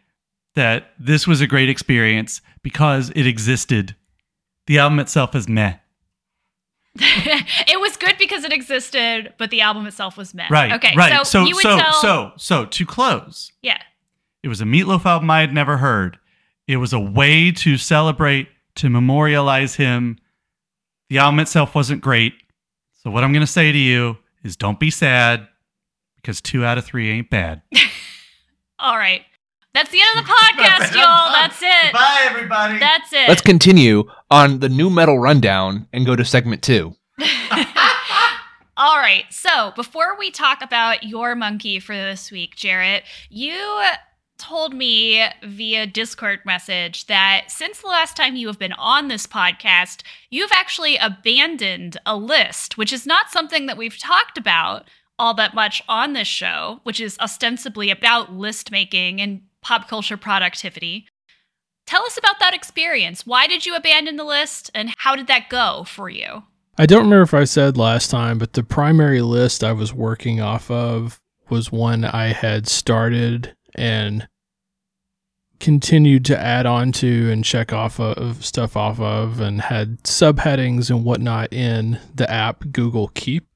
[0.54, 3.94] that this was a great experience because it existed.
[4.66, 5.76] The album itself is meh.
[7.00, 10.48] it was good because it existed, but the album itself was meh.
[10.50, 10.72] Right.
[10.72, 10.94] Okay.
[10.96, 11.12] Right.
[11.18, 11.92] So, So, you would so, tell.
[11.94, 13.78] so, so, to close, yeah.
[14.42, 16.18] it was a Meatloaf album I had never heard.
[16.66, 20.18] It was a way to celebrate, to memorialize him.
[21.08, 22.34] The album itself wasn't great.
[23.02, 25.48] So, what I'm going to say to you is don't be sad
[26.16, 27.62] because two out of three ain't bad.
[28.78, 29.22] All right.
[29.74, 31.32] That's the end of the podcast, y'all.
[31.32, 31.92] That's it.
[31.92, 32.78] Bye, everybody.
[32.78, 33.28] That's it.
[33.28, 36.94] Let's continue on the nu metal rundown and go to segment two.
[38.76, 39.24] All right.
[39.30, 43.82] So before we talk about your monkey for this week, Jarrett, you
[44.38, 49.26] told me via Discord message that since the last time you have been on this
[49.26, 55.34] podcast, you've actually abandoned a list, which is not something that we've talked about all
[55.34, 61.06] that much on this show, which is ostensibly about list making and pop culture productivity.
[61.86, 63.26] Tell us about that experience.
[63.26, 66.44] Why did you abandon the list and how did that go for you?
[66.76, 70.40] I don't remember if I said last time, but the primary list I was working
[70.40, 74.28] off of was one I had started and
[75.60, 80.90] continued to add on to and check off of stuff off of and had subheadings
[80.90, 83.46] and whatnot in the app Google Keep,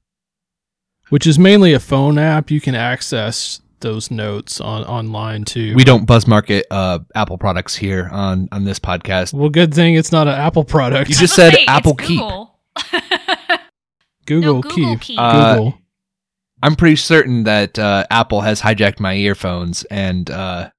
[1.09, 2.51] which is mainly a phone app.
[2.51, 5.75] You can access those notes on online too.
[5.75, 9.33] We don't buzz market uh, Apple products here on on this podcast.
[9.33, 11.09] well, good thing it's not an Apple product.
[11.09, 12.19] You just said say, Apple Keep.
[12.19, 12.59] Google.
[14.25, 15.01] Google, no, Google Keep.
[15.01, 15.19] Keep.
[15.19, 15.79] Uh, Google.
[16.63, 20.69] I'm pretty certain that uh, Apple has hijacked my earphones and uh,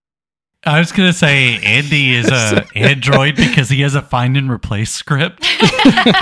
[0.64, 4.51] I was going to say Andy is a Android because he has a find and
[4.51, 5.44] replace script.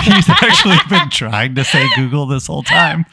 [0.03, 3.05] He's actually been trying to say Google this whole time.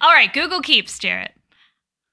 [0.00, 1.32] All right, Google Keeps, Jarrett.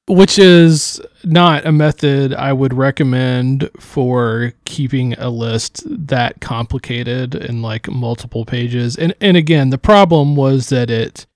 [0.08, 7.62] which is not a method I would recommend for keeping a list that complicated in
[7.62, 8.96] like multiple pages.
[8.98, 11.28] And and again, the problem was that it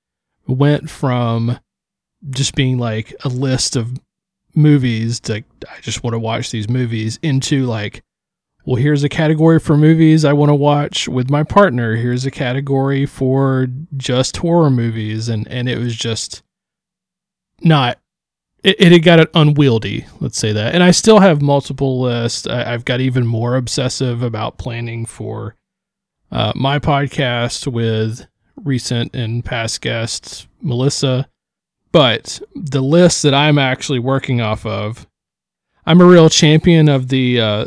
[0.51, 1.59] went from
[2.29, 3.97] just being like a list of
[4.55, 8.03] movies to I just want to watch these movies into like
[8.65, 11.95] well here's a category for movies I want to watch with my partner.
[11.95, 16.43] Here's a category for just horror movies and and it was just
[17.61, 17.97] not
[18.63, 20.75] it, it had got it unwieldy let's say that.
[20.75, 22.45] And i still have multiple lists.
[22.45, 25.55] I, i've got even more obsessive about planning for
[26.31, 28.25] uh, my podcast with
[28.63, 31.27] recent and past guests melissa.
[31.91, 35.05] But the list that i'm actually working off of
[35.85, 37.65] i'm a real champion of the uh,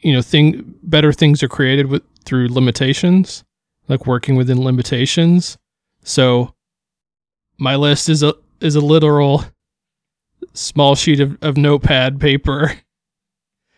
[0.00, 3.44] you know thing better things are created with through limitations
[3.88, 5.58] like working within limitations.
[6.04, 6.54] So
[7.58, 9.44] my list is a is a literal
[10.54, 12.74] small sheet of, of notepad paper.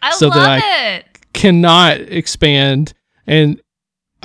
[0.02, 1.06] I So that I- it.
[1.32, 2.92] cannot expand.
[3.26, 3.60] And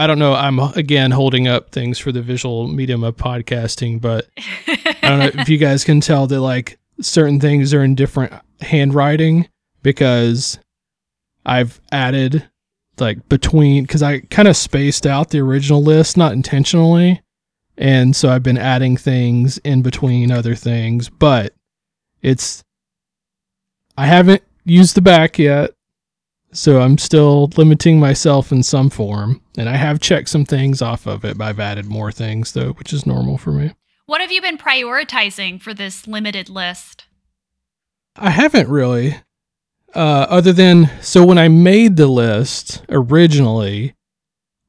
[0.01, 0.33] i don't know.
[0.33, 4.27] I'm again holding up things for the visual medium of podcasting but
[4.67, 8.33] i don't know if you guys can tell that like certain things are in different
[8.61, 9.47] handwriting
[9.83, 10.59] because
[11.45, 12.47] i've added
[12.99, 17.21] like between because i kind of spaced out the original list not intentionally
[17.77, 21.53] and so i've been adding things in between other things but
[22.21, 22.63] it's
[23.97, 25.71] i haven't used the back yet
[26.53, 31.05] so i'm still limiting myself in some form and i have checked some things off
[31.05, 33.71] of it but i've added more things though which is normal for me
[34.11, 37.05] what have you been prioritizing for this limited list?
[38.17, 39.15] I haven't really.
[39.95, 43.95] Uh, other than so when I made the list originally,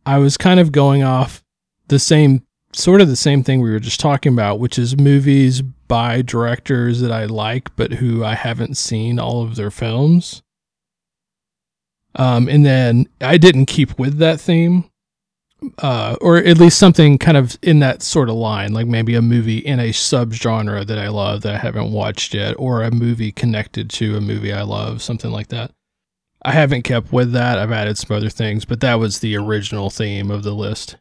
[0.07, 1.43] I was kind of going off
[1.89, 5.61] the same sort of the same thing we were just talking about, which is movies
[5.61, 10.45] by directors that I like but who I haven't seen all of their films.
[12.17, 14.85] Um, and then I didn't keep with that theme.
[15.79, 19.23] uh, or at least something kind of in that sort of line, like maybe a
[19.23, 23.33] movie in a subgenre that I love that I haven't watched yet, or a movie
[23.33, 25.71] connected to a movie I love, something like that.
[26.45, 27.59] I haven't kept with that.
[27.59, 30.97] I've added some other things, but that was the original theme of the list.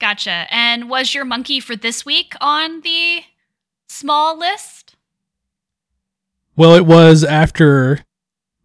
[0.00, 0.46] Gotcha.
[0.50, 3.22] And was your monkey for this week on the
[3.88, 4.94] small list?
[6.56, 8.04] Well, it was after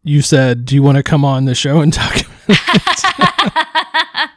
[0.06, 2.30] you said, "Do you want to come on the show and talk?" About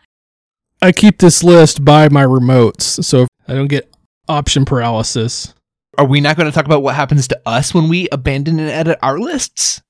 [0.83, 3.93] I keep this list by my remotes, so I don't get
[4.29, 5.55] option paralysis.
[5.97, 8.69] Are we not going to talk about what happens to us when we abandon and
[8.69, 9.83] edit our lists?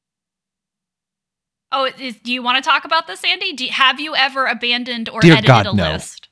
[1.72, 3.52] oh, is, do you want to talk about this, Andy?
[3.52, 5.92] Do, have you ever abandoned or Dear edited God, a no.
[5.92, 6.28] list?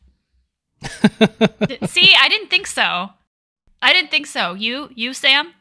[1.87, 3.11] See, I didn't think so.
[3.83, 4.55] I didn't think so.
[4.55, 5.53] You, you, Sam?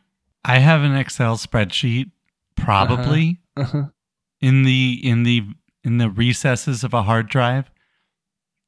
[0.44, 2.12] I have an Excel spreadsheet,
[2.56, 3.45] probably uh-huh.
[3.58, 3.86] Uh-huh.
[4.42, 5.44] in the in the
[5.84, 7.72] in the recesses of a hard drive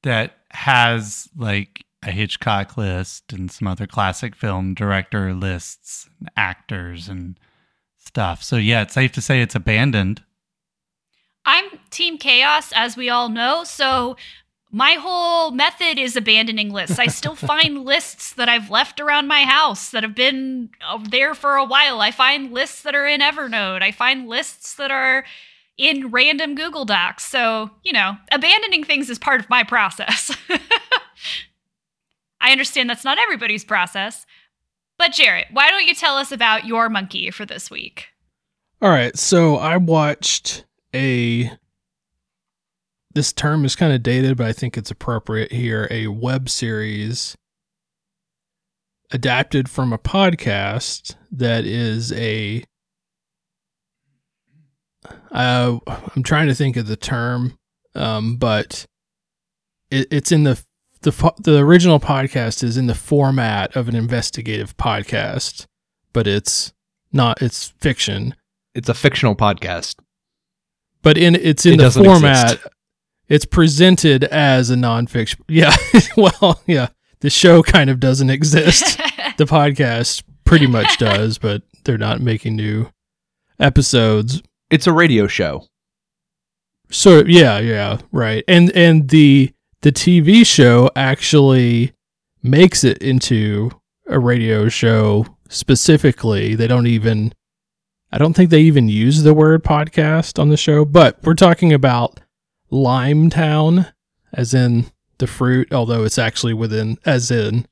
[0.04, 7.10] that has like a Hitchcock list and some other classic film director lists, and actors
[7.10, 7.40] and
[7.98, 8.44] stuff.
[8.44, 10.24] So yeah, it's safe to say it's abandoned.
[11.46, 13.64] I'm Team Chaos, as we all know.
[13.64, 14.18] So
[14.72, 17.00] my whole method is abandoning lists.
[17.00, 21.34] I still find lists that I've left around my house that have been uh, there
[21.34, 22.02] for a while.
[22.02, 23.82] I find lists that are in Evernote.
[23.82, 25.26] I find lists that are
[25.78, 27.26] in random Google Docs.
[27.26, 30.36] So, you know, abandoning things is part of my process.
[32.42, 34.26] I understand that's not everybody's process.
[34.98, 38.08] But Jarrett, why don't you tell us about your monkey for this week?
[38.82, 41.52] All right, so I watched a.
[43.18, 45.88] This term is kind of dated, but I think it's appropriate here.
[45.90, 47.36] A web series
[49.10, 52.64] adapted from a podcast that is a.
[55.32, 55.80] Uh,
[56.16, 57.58] I'm trying to think of the term,
[57.96, 58.86] um, but
[59.90, 60.64] it, it's in the
[61.02, 65.66] the the original podcast is in the format of an investigative podcast,
[66.14, 66.72] but it's
[67.12, 67.42] not.
[67.42, 68.36] It's fiction
[68.76, 69.96] It's a fictional podcast.
[71.02, 72.68] but in it's in It the format exist.
[73.30, 75.76] It's presented as a nonfiction yeah
[76.18, 76.88] well yeah
[77.20, 78.98] the show kind of doesn't exist.
[79.38, 82.90] The podcast pretty much does but they're not making new
[83.60, 84.42] episodes.
[84.70, 85.66] It's a radio show.
[86.92, 88.44] so yeah yeah right.
[88.48, 91.94] And and the the tv show actually
[92.44, 93.72] makes it into
[94.08, 96.56] a radio show specifically.
[96.56, 97.34] They don't even
[98.12, 101.74] i don't think they even use the word podcast on the show but we're talking
[101.74, 102.22] about
[102.72, 103.92] limetown
[104.34, 104.86] as in
[105.20, 107.66] the fruit although it's actually within as in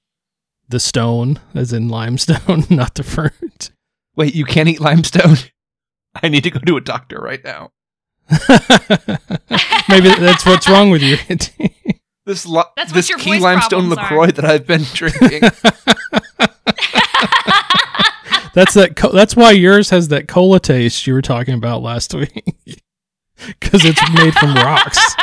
[0.70, 3.72] the stone as in limestone not the fruit
[4.16, 5.36] Wait, you can't eat limestone?
[6.24, 7.72] I need to go to a doctor right now.
[9.90, 11.18] maybe that's what's wrong with you
[12.26, 14.04] This li- That's what this your key limestone problems are.
[14.04, 15.42] Lacroix that I've been drinking.
[18.56, 18.96] That's that.
[18.96, 22.82] Co- that's why yours has that cola taste you were talking about last week,
[23.60, 24.98] because it's made from rocks.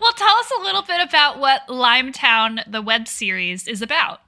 [0.00, 4.20] well, tell us a little bit about what Limetown, the web series, is about.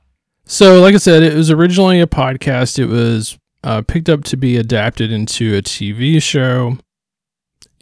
[0.45, 2.79] So, like I said, it was originally a podcast.
[2.79, 6.79] It was uh, picked up to be adapted into a TV show,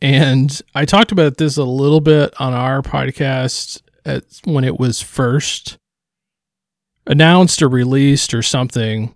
[0.01, 5.01] and I talked about this a little bit on our podcast at when it was
[5.03, 5.79] first
[7.07, 9.15] announced or released or something.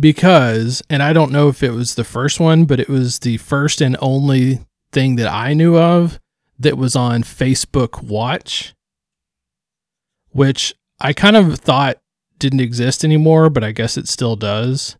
[0.00, 3.36] Because, and I don't know if it was the first one, but it was the
[3.38, 4.60] first and only
[4.92, 6.18] thing that I knew of
[6.58, 8.74] that was on Facebook Watch,
[10.30, 11.98] which I kind of thought
[12.38, 14.96] didn't exist anymore, but I guess it still does.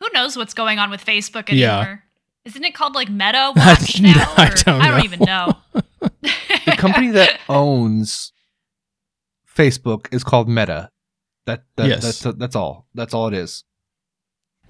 [0.00, 1.54] Who knows what's going on with Facebook anymore?
[1.58, 1.78] Yeah.
[1.80, 2.02] anymore?
[2.44, 4.12] Isn't it called like Meta Watch now?
[4.36, 5.04] I don't I don't know.
[5.04, 5.56] even know.
[6.22, 8.32] the company that owns
[9.56, 10.90] Facebook is called Meta.
[11.46, 12.02] That, that Yes.
[12.22, 12.86] that's that's all.
[12.94, 13.64] That's all it is.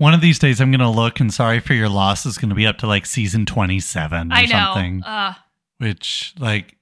[0.00, 2.48] One of these days, I'm going to look, and sorry for your loss is going
[2.48, 4.48] to be up to like season 27 or I know.
[4.48, 5.02] something.
[5.04, 5.34] Uh,
[5.76, 6.76] Which, like,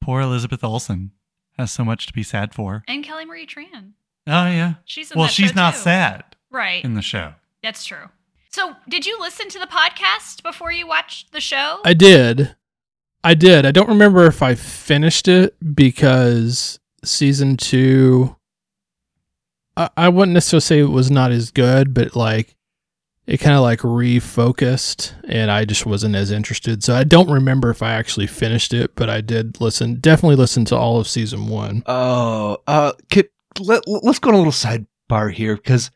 [0.00, 1.10] poor Elizabeth Olsen
[1.58, 2.84] has so much to be sad for.
[2.86, 3.94] and Kelly Marie Tran.
[4.28, 4.74] Oh, yeah.
[4.84, 5.80] She's in Well, that she's show, not too.
[5.80, 6.84] sad Right.
[6.84, 7.32] in the show.
[7.64, 8.10] That's true.
[8.48, 11.80] So, did you listen to the podcast before you watched the show?
[11.84, 12.54] I did.
[13.24, 13.66] I did.
[13.66, 18.36] I don't remember if I finished it because season two,
[19.76, 22.56] I, I wouldn't necessarily say it was not as good, but like
[23.26, 26.82] it kind of like refocused and I just wasn't as interested.
[26.82, 30.64] So I don't remember if I actually finished it, but I did listen, definitely listen
[30.66, 31.82] to all of season one.
[31.86, 33.28] Oh, uh, could,
[33.58, 35.90] let, let's go on a little sidebar here because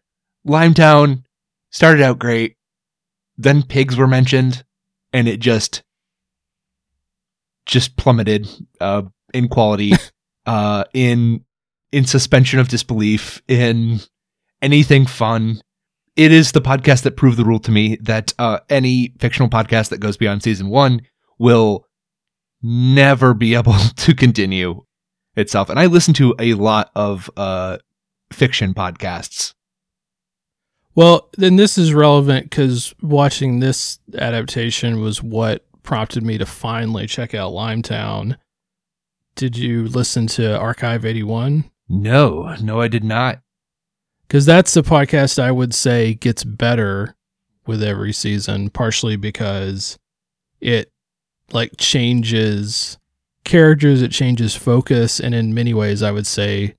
[0.46, 1.24] Limetown
[1.70, 2.56] started out great.
[3.36, 4.64] Then pigs were mentioned.
[5.12, 5.82] and it just
[7.66, 8.48] just plummeted
[8.80, 9.92] uh, in quality,
[10.46, 11.44] uh, in
[11.94, 14.00] in suspension of disbelief, in
[14.60, 15.62] anything fun.
[16.16, 19.90] It is the podcast that proved the rule to me that uh, any fictional podcast
[19.90, 21.02] that goes beyond season one
[21.38, 21.86] will
[22.60, 24.82] never be able to continue
[25.36, 25.70] itself.
[25.70, 27.78] And I listen to a lot of uh,
[28.32, 29.54] fiction podcasts.
[30.96, 37.06] Well, then this is relevant because watching this adaptation was what prompted me to finally
[37.06, 38.36] check out Limetown.
[39.36, 41.70] Did you listen to Archive 81?
[41.88, 43.40] No, no, I did not.
[44.26, 47.14] Because that's the podcast I would say gets better
[47.66, 49.98] with every season, partially because
[50.60, 50.90] it
[51.52, 52.98] like changes
[53.44, 56.74] characters, it changes focus, and in many ways, I would say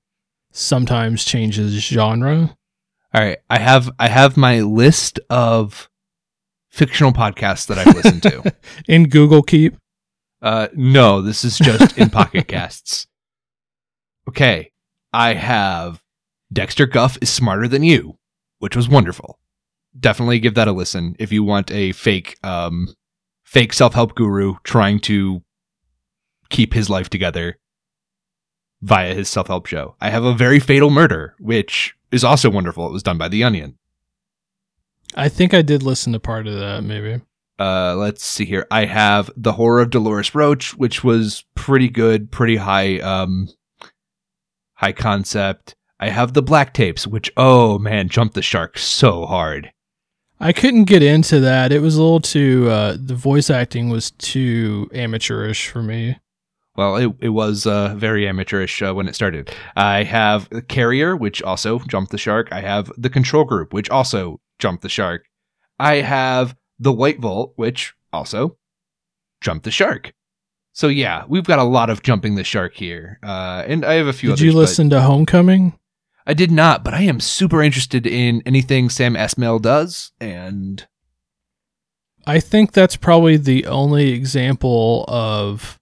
[0.52, 2.56] sometimes changes genre.
[3.14, 5.88] All right, I have I have my list of
[6.68, 8.54] fictional podcasts that I've listened to.
[8.88, 9.76] in Google Keep.
[10.42, 13.06] Uh, no, this is just in Pocket Casts.
[14.28, 14.72] Okay,
[15.12, 16.02] I have
[16.52, 18.18] Dexter Guff is smarter than you,
[18.58, 19.38] which was wonderful.
[19.98, 22.94] Definitely give that a listen if you want a fake, um,
[23.44, 25.42] fake self help guru trying to
[26.50, 27.58] keep his life together
[28.82, 29.96] via his self help show.
[30.00, 32.86] I have a very fatal murder, which is also wonderful.
[32.86, 33.78] It was done by The Onion.
[35.14, 37.22] I think I did listen to part of that, maybe.
[37.58, 38.66] Uh, let's see here.
[38.70, 43.48] I have The Horror of Dolores Roach, which was pretty good, pretty high, um,
[44.76, 45.74] high concept.
[45.98, 49.72] I have the Black Tapes, which, oh man, jumped the shark so hard.
[50.38, 51.72] I couldn't get into that.
[51.72, 56.18] It was a little too, uh, the voice acting was too amateurish for me.
[56.76, 59.50] Well, it, it was uh, very amateurish uh, when it started.
[59.74, 62.48] I have Carrier, which also jumped the shark.
[62.52, 65.24] I have the Control Group, which also jumped the shark.
[65.78, 68.58] I have the White Vault, which also
[69.40, 70.12] jumped the shark.
[70.76, 74.08] So yeah, we've got a lot of jumping the shark here, uh, and I have
[74.08, 74.28] a few.
[74.28, 75.72] Did others, you listen to Homecoming?
[76.26, 80.86] I did not, but I am super interested in anything Sam Esmail does, and
[82.26, 85.78] I think that's probably the only example of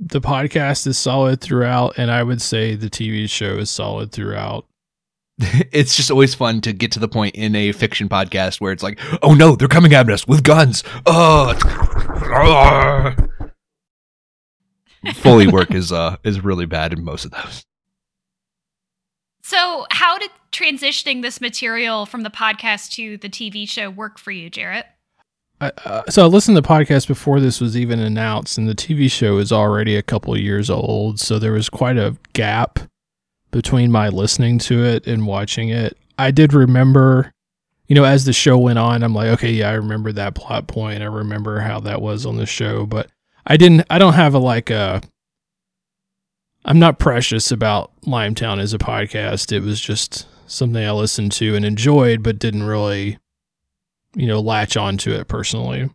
[0.00, 4.66] the podcast is solid throughout, and I would say the TV show is solid throughout.
[5.72, 8.82] it's just always fun to get to the point in a fiction podcast where it's
[8.82, 10.84] like, oh no, they're coming at us with guns.
[11.06, 11.54] Oh,
[15.14, 17.64] Foley work is uh is really bad in most of those.
[19.42, 24.30] So, how did transitioning this material from the podcast to the TV show work for
[24.30, 24.86] you, Jarrett?
[25.62, 28.74] I, uh, so I listened to the podcast before this was even announced, and the
[28.74, 31.18] TV show is already a couple years old.
[31.18, 32.78] So there was quite a gap
[33.50, 35.96] between my listening to it and watching it.
[36.18, 37.32] I did remember,
[37.86, 40.68] you know, as the show went on, I'm like, okay, yeah, I remember that plot
[40.68, 41.02] point.
[41.02, 43.08] I remember how that was on the show, but
[43.46, 43.86] I didn't.
[43.90, 45.02] I don't have a like a.
[46.64, 49.50] I'm not precious about Limetown as a podcast.
[49.50, 53.18] It was just something I listened to and enjoyed, but didn't really
[54.14, 55.90] you know, latch onto it personally.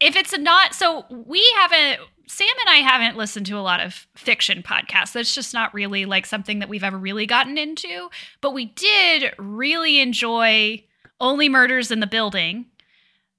[0.00, 4.06] If it's not, so we haven't, Sam and I haven't listened to a lot of
[4.16, 5.12] fiction podcasts.
[5.12, 8.08] That's just not really like something that we've ever really gotten into.
[8.40, 10.84] But we did really enjoy
[11.20, 12.66] Only Murders in the Building.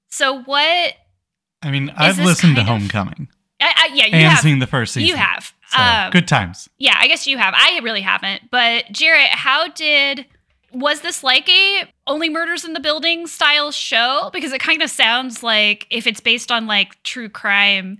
[0.08, 0.94] So what?
[1.62, 3.28] I mean, I've listened to of, Homecoming.
[3.60, 4.40] I, I, yeah, you and have.
[4.40, 5.08] seen the first season.
[5.08, 5.52] You have.
[5.68, 6.68] So, um, good times.
[6.78, 7.54] Yeah, I guess you have.
[7.56, 8.50] I really haven't.
[8.50, 10.26] But Jarrett, how did
[10.74, 14.90] was this like a only murders in the building style show because it kind of
[14.90, 17.98] sounds like if it's based on like true crime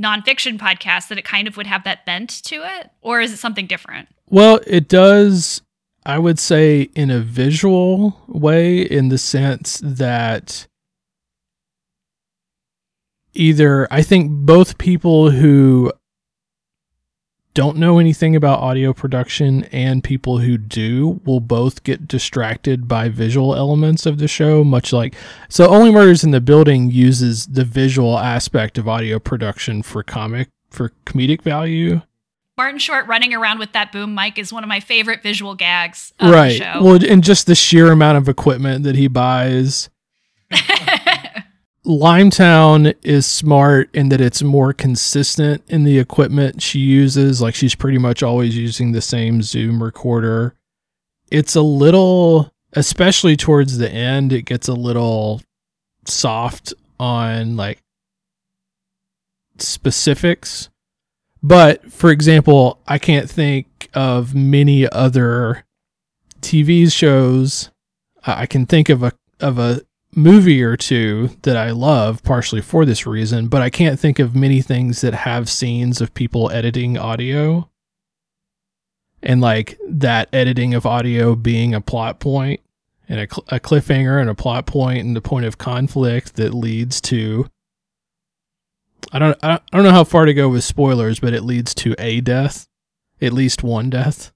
[0.00, 2.90] nonfiction podcast that it kind of would have that bent to it?
[3.00, 4.08] Or is it something different?
[4.28, 5.62] Well it does
[6.06, 10.66] i would say in a visual way in the sense that
[13.34, 15.92] either i think both people who
[17.56, 23.08] don't know anything about audio production and people who do will both get distracted by
[23.08, 25.14] visual elements of the show much like
[25.48, 30.50] so only murders in the building uses the visual aspect of audio production for comic
[30.68, 32.02] for comedic value
[32.58, 36.14] Martin Short running around with that boom mic is one of my favorite visual gags.
[36.22, 36.58] right.
[36.80, 39.90] Well, and just the sheer amount of equipment that he buys.
[41.86, 47.40] Limetown is smart in that it's more consistent in the equipment she uses.
[47.40, 50.56] Like she's pretty much always using the same Zoom recorder.
[51.30, 55.42] It's a little, especially towards the end, it gets a little
[56.06, 57.78] soft on like
[59.58, 60.68] specifics.
[61.40, 65.64] But for example, I can't think of many other
[66.40, 67.70] TV shows.
[68.24, 69.82] I can think of a of a
[70.16, 74.34] movie or two that I love, partially for this reason, but I can't think of
[74.34, 77.70] many things that have scenes of people editing audio
[79.22, 82.60] and like that editing of audio being a plot point
[83.08, 86.54] and a, cl- a cliffhanger and a plot point and the point of conflict that
[86.54, 87.48] leads to
[89.12, 91.94] I don't I don't know how far to go with spoilers, but it leads to
[91.98, 92.66] a death,
[93.20, 94.32] at least one death.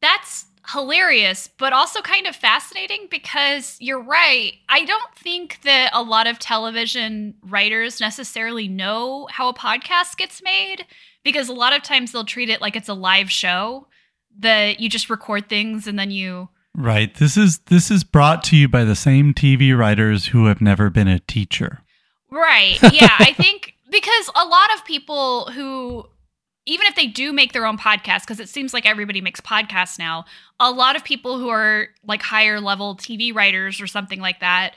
[0.00, 4.52] That's hilarious, but also kind of fascinating because you're right.
[4.68, 10.42] I don't think that a lot of television writers necessarily know how a podcast gets
[10.42, 10.84] made
[11.24, 13.86] because a lot of times they'll treat it like it's a live show
[14.40, 17.12] that you just record things and then you Right.
[17.12, 20.90] This is this is brought to you by the same TV writers who have never
[20.90, 21.82] been a teacher.
[22.30, 22.78] Right.
[22.92, 26.04] Yeah, I think because a lot of people who
[26.68, 29.98] even if they do make their own podcast because it seems like everybody makes podcasts
[29.98, 30.26] now,
[30.60, 34.74] a lot of people who are like higher level TV writers or something like that,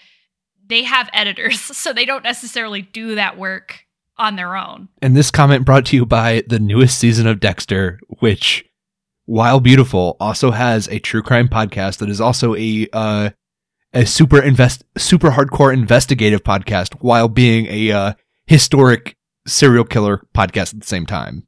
[0.65, 3.85] they have editors, so they don't necessarily do that work
[4.17, 4.87] on their own.
[5.01, 8.63] And this comment brought to you by the newest season of Dexter, which,
[9.25, 13.31] while beautiful, also has a true crime podcast that is also a uh,
[13.93, 18.13] a super invest super hardcore investigative podcast, while being a uh,
[18.45, 21.47] historic serial killer podcast at the same time.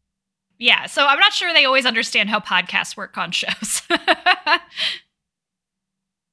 [0.60, 3.82] Yeah, so I'm not sure they always understand how podcasts work on shows.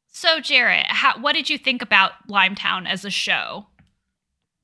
[0.08, 3.66] so, Jarrett, how, what did you think about Limetown as a show?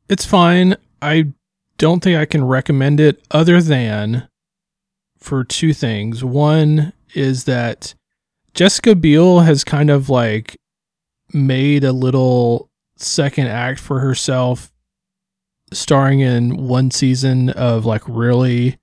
[0.08, 0.76] It's fine.
[1.02, 1.32] I
[1.78, 4.28] don't think I can recommend it other than
[5.18, 6.22] for two things.
[6.22, 7.94] One is that
[8.54, 10.56] Jessica Biel has kind of like
[11.32, 14.72] made a little second act for herself
[15.72, 18.78] starring in one season of like really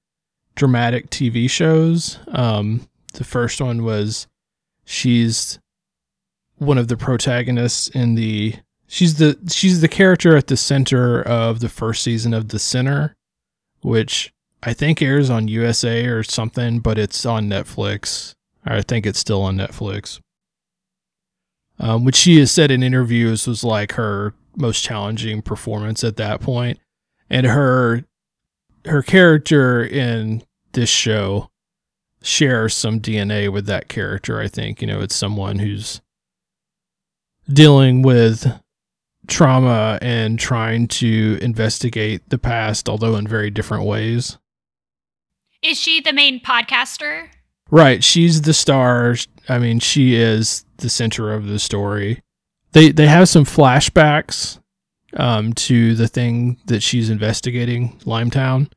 [0.56, 2.20] dramatic TV shows.
[2.30, 4.28] Um, the first one was
[4.86, 5.60] she's
[6.58, 8.56] one of the protagonists in the
[8.88, 13.16] she's the she's the character at the center of the first season of The Sinner,
[13.82, 18.34] which I think airs on USA or something, but it's on Netflix.
[18.66, 20.20] I think it's still on Netflix.
[21.80, 26.40] Um, which she has said in interviews was like her most challenging performance at that
[26.40, 26.80] point,
[27.30, 28.06] and her
[28.86, 31.50] her character in this show
[32.22, 34.40] shares some DNA with that character.
[34.40, 36.02] I think you know it's someone who's
[37.52, 38.48] dealing with
[39.28, 44.38] trauma and trying to investigate the past, although in very different ways.
[45.62, 47.30] Is she the main podcaster?
[47.72, 49.16] Right, she's the star.
[49.48, 52.22] I mean, she is the center of the story.
[52.74, 54.60] They they have some flashbacks
[55.16, 58.72] um, to the thing that she's investigating, Limetown.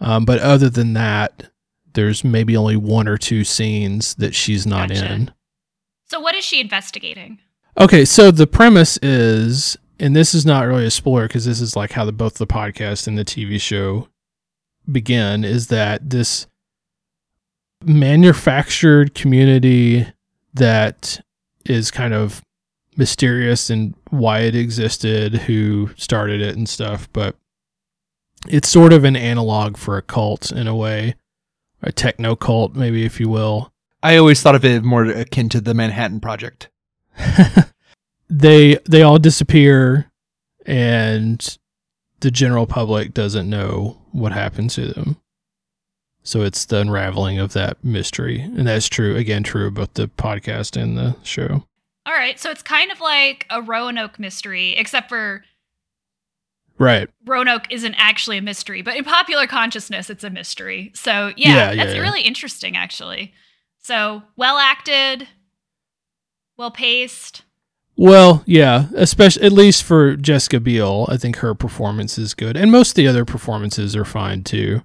[0.00, 1.50] Um, but other than that,
[1.94, 5.12] there's maybe only one or two scenes that she's not Gotcha.
[5.12, 5.34] in.
[6.06, 7.38] So, what is she investigating?
[7.78, 11.76] Okay, so the premise is, and this is not really a spoiler because this is
[11.76, 14.08] like how the both the podcast and the TV show
[14.90, 16.46] begin, is that this
[17.84, 20.06] manufactured community
[20.54, 21.20] that
[21.64, 22.42] is kind of
[22.96, 27.36] mysterious and why it existed, who started it and stuff, but
[28.48, 31.14] it's sort of an analog for a cult in a way,
[31.82, 33.72] a techno cult, maybe if you will.
[34.02, 36.68] I always thought of it more akin to the Manhattan Project.
[38.30, 40.10] they they all disappear
[40.66, 41.58] and
[42.20, 45.16] the general public doesn't know what happened to them.
[46.24, 48.40] So it's the unraveling of that mystery.
[48.40, 51.64] And that's true again true about the podcast and the show.
[52.04, 55.44] All right, so it's kind of like a Roanoke mystery, except for
[56.78, 57.08] Right.
[57.24, 60.90] Roanoke isn't actually a mystery, but in popular consciousness, it's a mystery.
[60.94, 63.32] So yeah, Yeah, that's yeah, really interesting, actually.
[63.78, 65.28] So well acted,
[66.56, 67.42] well paced.
[67.96, 72.72] Well, yeah, especially at least for Jessica Biel, I think her performance is good, and
[72.72, 74.82] most of the other performances are fine too.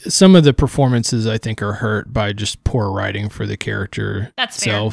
[0.00, 4.32] Some of the performances I think are hurt by just poor writing for the character
[4.36, 4.90] That's fair.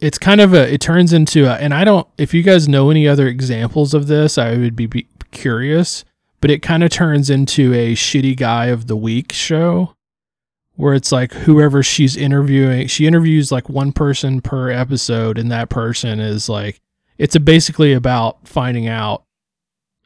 [0.00, 0.72] It's kind of a.
[0.72, 2.06] It turns into a, and I don't.
[2.18, 6.04] If you guys know any other examples of this, I would be, be curious.
[6.40, 9.94] But it kind of turns into a shitty guy of the week show
[10.74, 15.70] where it's like whoever she's interviewing, she interviews like one person per episode, and that
[15.70, 16.80] person is like,
[17.16, 19.24] it's a basically about finding out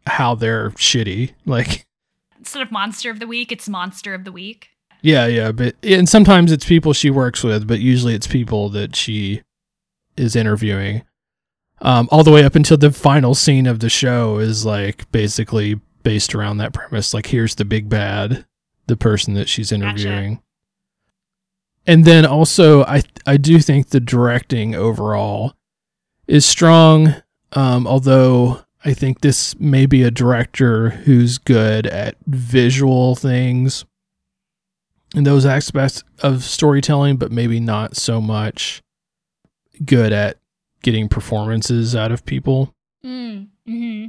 [0.06, 1.32] how they're shitty.
[1.44, 1.84] Like,
[2.38, 4.68] Instead of monster of the week, it's monster of the week.
[5.02, 8.94] yeah, yeah, but and sometimes it's people she works with, but usually it's people that
[8.94, 9.42] she
[10.20, 11.02] is interviewing.
[11.82, 15.80] Um, all the way up until the final scene of the show is like basically
[16.02, 17.14] based around that premise.
[17.14, 18.44] Like, here's the big bad,
[18.86, 20.42] the person that she's interviewing.
[21.86, 25.54] And then also, I I do think the directing overall
[26.26, 27.14] is strong.
[27.52, 33.84] Um, although I think this may be a director who's good at visual things
[35.14, 38.82] and those aspects of storytelling, but maybe not so much
[39.84, 40.38] good at
[40.82, 42.72] getting performances out of people.
[43.04, 44.06] Mm, hmm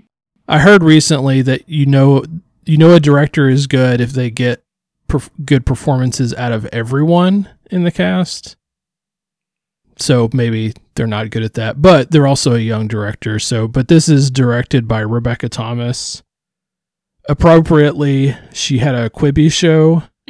[0.48, 2.24] I heard recently that you know
[2.66, 4.64] you know a director is good if they get
[5.08, 8.58] perf- good performances out of everyone in the cast.
[9.98, 13.40] So maybe they're not good at that, but they're also a young director.
[13.40, 16.24] So, but this is directed by Rebecca Thomas.
[17.30, 20.04] Appropriately, she had a Quibi show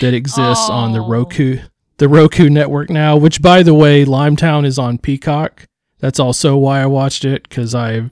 [0.00, 1.08] that exists on the Oh.
[1.08, 1.58] Roku
[1.98, 5.66] the Roku network now, which by the way, Limetown is on Peacock.
[6.00, 8.10] That's also why I watched it cuz I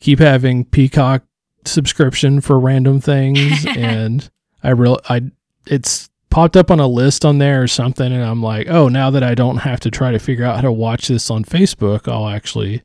[0.00, 1.24] keep having Peacock
[1.64, 4.30] subscription for random things and
[4.62, 5.22] I real I
[5.66, 9.10] it's popped up on a list on there or something and I'm like, "Oh, now
[9.10, 12.10] that I don't have to try to figure out how to watch this on Facebook,
[12.10, 12.82] I'll actually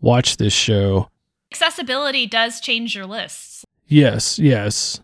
[0.00, 1.08] watch this show."
[1.52, 3.64] Accessibility does change your lists.
[3.86, 5.00] Yes, yes.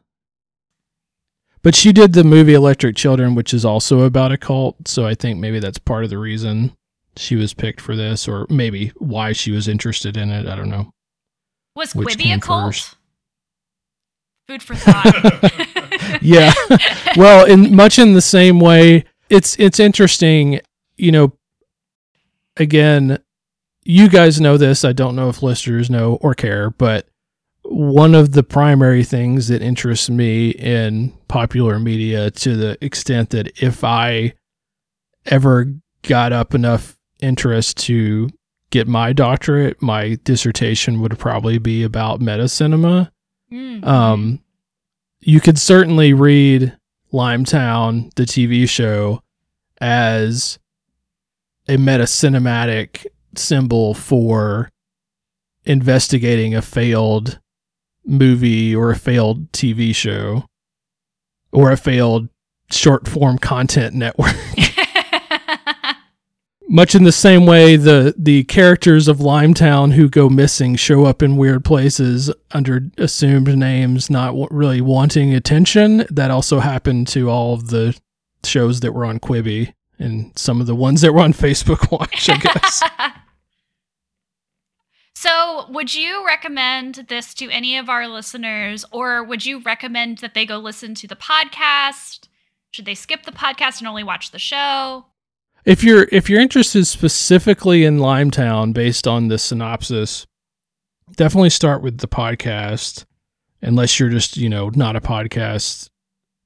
[1.66, 4.86] But she did the movie Electric Children, which is also about a cult.
[4.86, 6.70] So I think maybe that's part of the reason
[7.16, 10.46] she was picked for this, or maybe why she was interested in it.
[10.46, 10.92] I don't know.
[11.74, 12.72] Was Which Quibi a cult?
[12.72, 12.94] first?
[14.46, 15.52] Food for thought.
[16.22, 16.52] Yeah.
[17.16, 20.60] well, in much in the same way, it's it's interesting.
[20.96, 21.32] You know,
[22.56, 23.18] again,
[23.82, 24.84] you guys know this.
[24.84, 27.08] I don't know if listeners know or care, but
[27.68, 33.60] one of the primary things that interests me in popular media to the extent that
[33.62, 34.34] if I
[35.26, 38.30] ever got up enough interest to
[38.70, 43.12] get my doctorate, my dissertation would probably be about meta cinema.
[43.52, 43.84] Mm.
[43.86, 44.40] Um,
[45.20, 46.76] you could certainly read
[47.12, 49.22] Limetown, the TV show,
[49.80, 50.58] as
[51.68, 54.70] a meta cinematic symbol for
[55.64, 57.40] investigating a failed
[58.06, 60.44] movie or a failed TV show
[61.52, 62.28] or a failed
[62.70, 64.34] short form content network.
[66.68, 71.22] Much in the same way, the the characters of Limetown who go missing show up
[71.22, 76.04] in weird places under assumed names, not w- really wanting attention.
[76.10, 77.96] That also happened to all of the
[78.44, 82.28] shows that were on Quibi and some of the ones that were on Facebook Watch.
[82.28, 82.82] I guess.
[85.26, 90.34] So, would you recommend this to any of our listeners, or would you recommend that
[90.34, 92.28] they go listen to the podcast?
[92.70, 95.06] Should they skip the podcast and only watch the show?
[95.66, 100.26] if you're if you're interested specifically in Limetown based on the synopsis,
[101.16, 103.04] definitely start with the podcast.
[103.62, 105.88] Unless you're just you know not a podcast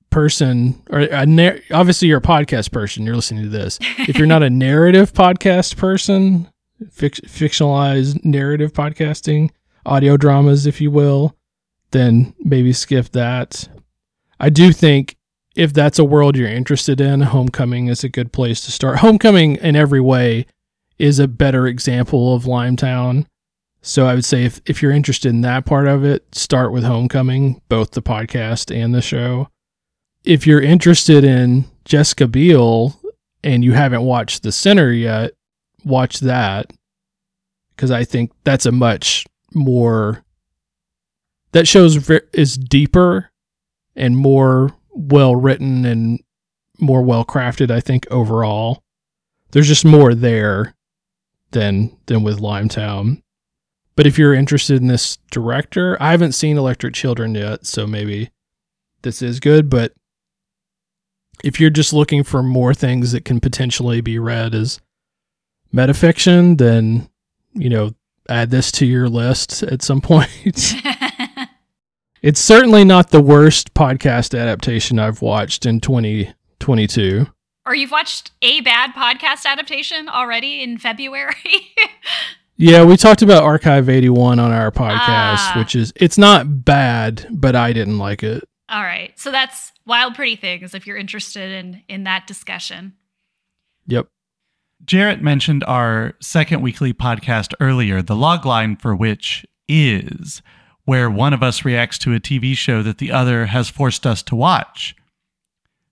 [0.08, 3.04] person or a nar- obviously you're a podcast person.
[3.04, 3.78] You're listening to this.
[3.98, 6.48] If you're not a narrative podcast person,
[6.84, 9.50] fic- fictionalized narrative podcasting,
[9.86, 11.36] audio dramas, if you will,
[11.90, 13.68] then maybe skip that.
[14.38, 15.16] I do think
[15.56, 18.98] if that's a world you're interested in, Homecoming is a good place to start.
[18.98, 20.46] Homecoming, in every way,
[20.98, 23.26] is a better example of Limetown.
[23.82, 26.84] So I would say if, if you're interested in that part of it, start with
[26.84, 29.48] Homecoming, both the podcast and the show.
[30.24, 33.00] If you're interested in Jessica Biel
[33.42, 35.32] and you haven't watched The Sinner yet,
[35.84, 36.72] watch that
[37.74, 40.24] because I think that's a much more
[41.52, 43.30] that shows is deeper
[43.96, 46.20] and more well written and
[46.78, 48.82] more well crafted i think overall.
[49.52, 50.74] There's just more there
[51.50, 53.22] than than with limetown.
[53.96, 58.30] But if you're interested in this director i haven't seen electric children yet so maybe
[59.02, 59.92] this is good but
[61.42, 64.80] if you're just looking for more things that can potentially be read as
[65.74, 67.08] metafiction then
[67.54, 67.90] you know
[68.28, 70.28] add this to your list at some point
[72.22, 77.26] it's certainly not the worst podcast adaptation I've watched in 2022.
[77.66, 81.34] or you've watched a bad podcast adaptation already in February?
[82.62, 85.54] Yeah, we talked about Archive 81 on our podcast, Ah.
[85.56, 88.44] which is it's not bad, but I didn't like it.
[88.68, 89.18] All right.
[89.18, 92.96] So that's Wild Pretty Things if you're interested in in that discussion.
[93.86, 94.08] Yep.
[94.84, 100.42] Jarrett mentioned our second weekly podcast earlier, the logline for which is
[100.84, 104.22] where one of us reacts to a TV show that the other has forced us
[104.24, 104.96] to watch.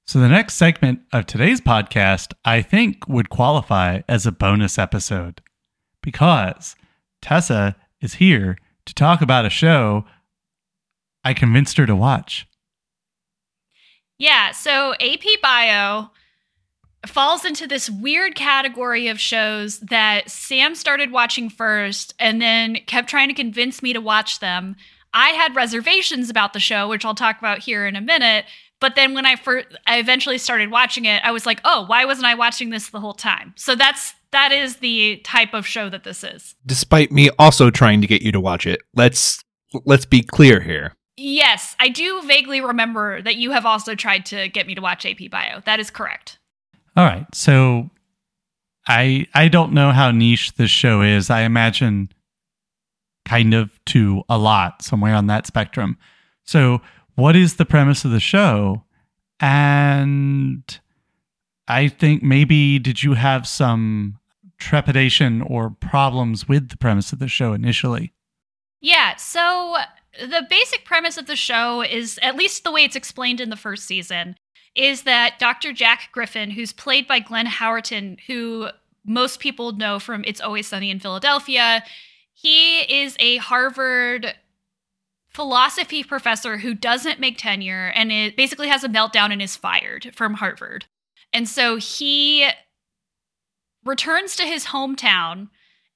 [0.07, 5.43] So the next segment of today's podcast, I think, would qualify as a bonus episode
[6.03, 6.75] because
[7.21, 10.05] Tessa is here to talk about a show
[11.25, 12.47] I convinced her to watch.
[14.19, 16.11] Yeah, so AP Bio
[17.07, 23.09] falls into this weird category of shows that Sam started watching first and then kept
[23.09, 24.77] trying to convince me to watch them.
[25.15, 28.45] I had reservations about the show, which I'll talk about here in a minute.
[28.81, 32.05] But then when I first, I eventually started watching it, I was like, oh, why
[32.05, 33.55] wasn't I watching this the whole time?
[33.57, 36.55] So that's that is the type of show that this is.
[36.67, 39.43] Despite me also trying to get you to watch it, let's
[39.85, 40.95] let's be clear here.
[41.17, 45.05] Yes, I do vaguely remember that you have also tried to get me to watch
[45.05, 45.61] AP Bio.
[45.65, 46.39] That is correct.
[46.99, 47.33] All right.
[47.33, 47.89] So
[48.89, 51.31] I I don't know how niche this show is.
[51.31, 52.09] I imagine
[53.25, 55.97] kind of to a lot somewhere on that spectrum.
[56.45, 56.81] So,
[57.15, 58.83] what is the premise of the show?
[59.39, 60.65] And
[61.69, 64.19] I think maybe did you have some
[64.59, 68.13] trepidation or problems with the premise of the show initially?
[68.81, 69.77] Yeah, so
[70.19, 73.57] the basic premise of the show is at least the way it's explained in the
[73.57, 74.35] first season
[74.75, 75.73] is that Dr.
[75.73, 78.69] Jack Griffin, who's played by Glenn Howerton, who
[79.05, 81.83] most people know from It's Always Sunny in Philadelphia,
[82.33, 84.35] he is a Harvard
[85.31, 90.11] philosophy professor who doesn't make tenure and it basically has a meltdown and is fired
[90.15, 90.87] from Harvard.
[91.33, 92.49] And so he
[93.85, 95.49] returns to his hometown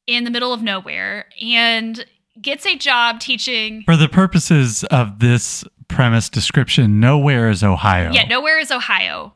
[0.06, 2.04] in the middle of nowhere and
[2.40, 3.82] gets a job teaching.
[3.84, 8.10] For the purposes of this premise description, nowhere is Ohio.
[8.12, 9.34] Yeah, nowhere is Ohio.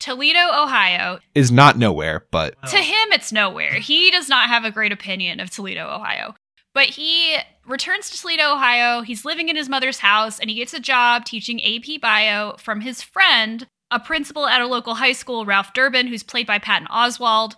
[0.00, 1.18] Toledo, Ohio.
[1.34, 2.70] Is not nowhere, but oh.
[2.70, 3.74] To him, it's nowhere.
[3.74, 6.34] He does not have a great opinion of Toledo, Ohio.
[6.74, 9.02] But he returns to Toledo, Ohio.
[9.02, 12.80] He's living in his mother's house and he gets a job teaching AP Bio from
[12.80, 16.88] his friend, a principal at a local high school, Ralph Durbin, who's played by Patton
[16.88, 17.54] Oswalt.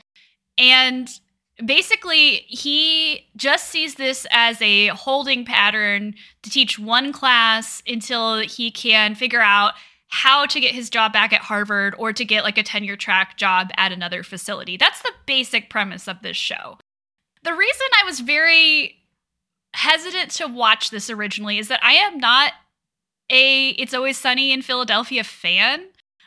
[0.59, 1.09] And
[1.65, 8.71] basically, he just sees this as a holding pattern to teach one class until he
[8.71, 9.75] can figure out
[10.09, 13.37] how to get his job back at Harvard or to get like a tenure track
[13.37, 14.77] job at another facility.
[14.77, 16.79] That's the basic premise of this show.
[17.43, 18.97] The reason I was very
[19.75, 22.53] hesitant to watch this originally is that I am not
[23.31, 25.87] a It's Always Sunny in Philadelphia fan.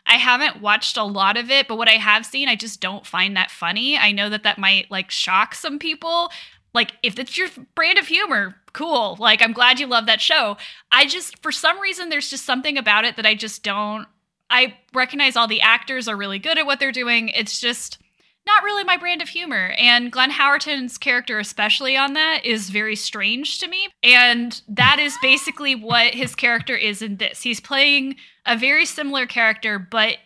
[0.09, 3.05] I haven't watched a lot of it, but what I have seen, I just don't
[3.05, 3.95] find that funny.
[3.97, 6.31] I know that that might like shock some people.
[6.73, 9.17] Like, if it's your brand of humor, cool.
[9.19, 10.57] Like, I'm glad you love that show.
[10.91, 14.07] I just, for some reason, there's just something about it that I just don't.
[14.49, 17.29] I recognize all the actors are really good at what they're doing.
[17.29, 17.99] It's just
[18.47, 19.75] not really my brand of humor.
[19.77, 23.89] And Glenn Howerton's character, especially on that, is very strange to me.
[24.01, 27.43] And that is basically what his character is in this.
[27.43, 28.15] He's playing
[28.49, 30.17] a very similar character, but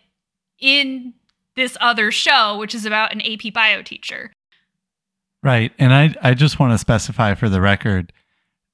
[0.58, 1.12] in
[1.56, 4.32] this other show, which is about an AP bio teacher.
[5.42, 5.72] Right.
[5.78, 8.12] And I, I just want to specify for the record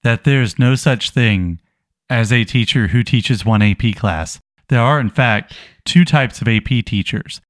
[0.03, 1.61] that there's no such thing
[2.09, 4.39] as a teacher who teaches one AP class.
[4.69, 7.41] There are, in fact, two types of AP teachers.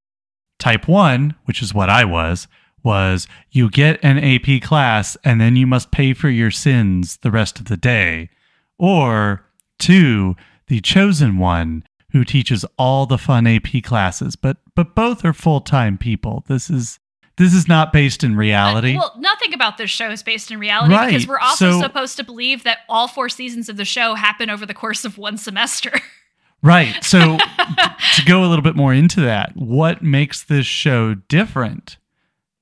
[0.58, 2.48] Type one, which is what I was,
[2.82, 7.30] was you get an AP class and then you must pay for your sins the
[7.30, 8.30] rest of the day.
[8.78, 9.44] Or
[9.78, 10.34] two,
[10.68, 15.98] the chosen one who teaches all the fun AP classes, but but both are full-time
[15.98, 16.44] people.
[16.48, 16.98] This is
[17.36, 18.96] this is not based in reality.
[18.96, 21.06] Uh, well, nothing about this show is based in reality Right.
[21.08, 24.50] because we're also So- supposed to believe that all four seasons of the show happen
[24.50, 25.92] over the course of one semester.
[26.62, 27.02] Right.
[27.02, 31.96] So to go a little bit more into that, what makes this show different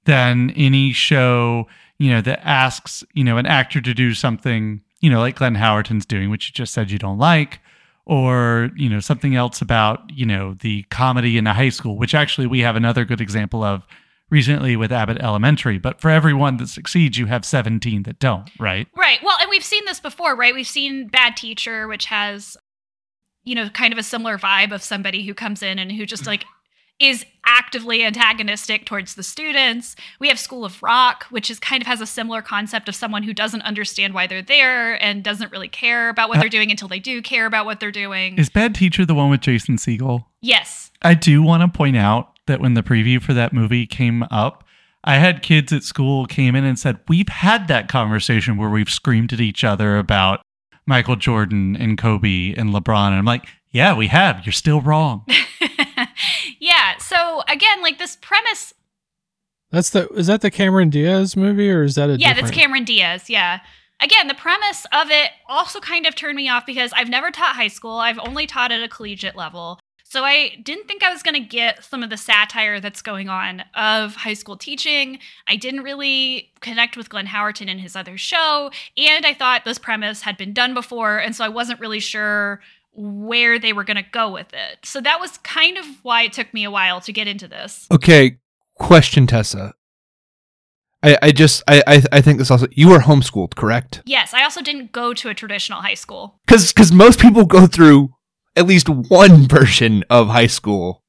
[0.05, 1.67] than any show,
[1.99, 5.57] you know, that asks, you know, an actor to do something, you know, like Glenn
[5.57, 7.59] Howerton's doing, which you just said you don't like,
[8.09, 12.15] or, you know, something else about, you know, the comedy in a high school, which
[12.15, 13.87] actually we have another good example of
[14.31, 15.79] recently with Abbott Elementary.
[15.79, 18.89] But for everyone that succeeds, you have 17 that don't, right?
[18.97, 19.19] Right.
[19.23, 20.55] Well, and we've seen this before, right?
[20.55, 22.57] We've seen Bad Teacher, which has,
[23.45, 26.27] you know, kind of a similar vibe of somebody who comes in and who just
[26.27, 26.47] like
[27.01, 29.97] is actively antagonistic towards the students.
[30.21, 33.23] We have School of Rock, which is kind of has a similar concept of someone
[33.23, 36.71] who doesn't understand why they're there and doesn't really care about what Uh, they're doing
[36.71, 38.37] until they do care about what they're doing.
[38.37, 40.25] Is Bad Teacher the one with Jason Segel?
[40.43, 40.91] yes.
[41.01, 44.65] I do want to point out that when the preview for that movie came up,
[45.05, 48.91] I had kids at school came in and said, "We've had that conversation where we've
[48.91, 50.41] screamed at each other about
[50.87, 54.45] Michael Jordan and Kobe and LeBron." And I'm like, "Yeah, we have.
[54.45, 55.25] You're still wrong."
[57.19, 58.75] So again, like this premise
[59.71, 62.47] That's the is that the Cameron Diaz movie or is that a yeah, different?
[62.47, 63.29] that's Cameron Diaz.
[63.29, 63.61] Yeah.
[64.01, 67.57] Again, the premise of it also kind of turned me off because I've never taught
[67.57, 67.99] high school.
[67.99, 69.81] I've only taught at a collegiate level.
[70.05, 73.29] So I didn't think I was going to get some of the satire that's going
[73.29, 75.19] on of high school teaching.
[75.47, 79.79] I didn't really connect with Glenn Howerton in his other show, and I thought this
[79.79, 82.63] premise had been done before, and so I wasn't really sure
[82.99, 84.79] where they were going to go with it.
[84.85, 87.87] So that was kind of why it took me a while to get into this.
[87.93, 88.39] Okay,
[88.75, 89.75] question, Tessa.
[91.01, 94.03] I, I just I, I I think this also you were homeschooled, correct?
[94.05, 96.41] Yes, I also didn't go to a traditional high school.
[96.45, 98.11] Because because most people go through
[98.57, 101.05] at least one version of high school.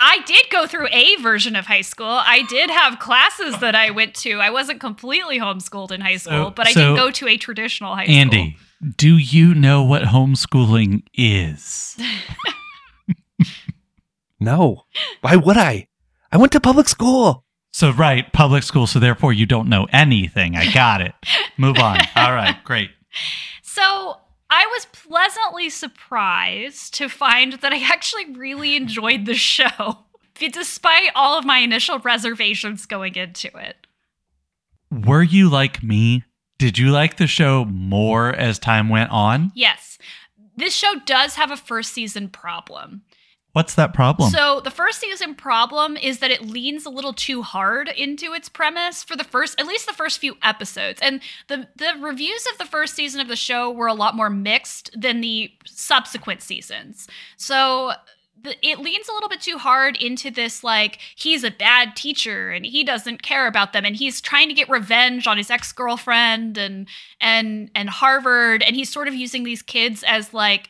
[0.00, 2.06] I did go through a version of high school.
[2.06, 4.38] I did have classes that I went to.
[4.40, 7.36] I wasn't completely homeschooled in high school, So- but I so- did go to a
[7.36, 8.14] traditional high school.
[8.16, 8.56] Andy,
[8.96, 11.96] do you know what homeschooling is?
[14.40, 14.82] No,
[15.22, 15.88] why would I?
[16.30, 17.44] I went to public school.
[17.72, 18.86] So, right, public school.
[18.86, 20.54] So, therefore, you don't know anything.
[20.54, 21.12] I got it.
[21.56, 21.98] Move on.
[22.16, 22.90] All right, great.
[23.62, 24.16] So
[24.50, 30.04] I was pleasantly surprised to find that I actually really enjoyed the show,
[30.34, 33.86] despite all of my initial reservations going into it.
[34.90, 36.24] Were you like me?
[36.64, 39.52] Did you like the show more as time went on?
[39.54, 39.98] Yes,
[40.56, 43.02] this show does have a first season problem.
[43.52, 44.30] What's that problem?
[44.30, 48.48] So the first season problem is that it leans a little too hard into its
[48.48, 51.00] premise for the first at least the first few episodes.
[51.02, 54.30] And the the reviews of the first season of the show were a lot more
[54.30, 57.08] mixed than the subsequent seasons.
[57.36, 57.92] So
[58.44, 62.66] it leans a little bit too hard into this like he's a bad teacher and
[62.66, 66.86] he doesn't care about them and he's trying to get revenge on his ex-girlfriend and
[67.20, 70.68] and and Harvard and he's sort of using these kids as like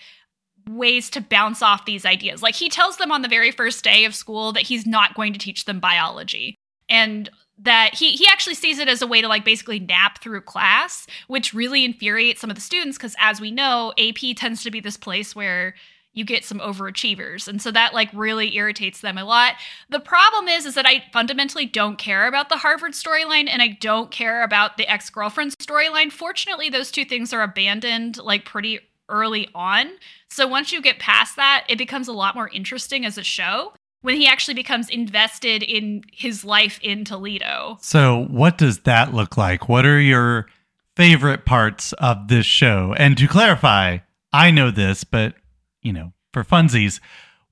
[0.69, 2.43] ways to bounce off these ideas.
[2.43, 5.33] Like he tells them on the very first day of school that he's not going
[5.33, 6.57] to teach them biology
[6.89, 10.41] and that he he actually sees it as a way to like basically nap through
[10.41, 14.71] class, which really infuriates some of the students because as we know, AP tends to
[14.71, 15.75] be this place where
[16.15, 17.47] you get some overachievers.
[17.47, 19.55] And so that like really irritates them a lot.
[19.91, 23.69] The problem is is that i fundamentally don't care about the harvard storyline and i
[23.81, 26.11] don't care about the ex-girlfriend storyline.
[26.11, 29.91] Fortunately those two things are abandoned like pretty early on.
[30.31, 33.75] So once you get past that it becomes a lot more interesting as a show
[34.05, 37.79] when he actually becomes invested in his life in toledo.
[37.81, 39.67] So, what does that look like?
[39.67, 40.47] What are your
[40.95, 42.95] favorite parts of this show?
[42.99, 43.99] And to clarify,
[44.31, 45.37] I know this, but
[45.85, 46.99] you know, for funsies,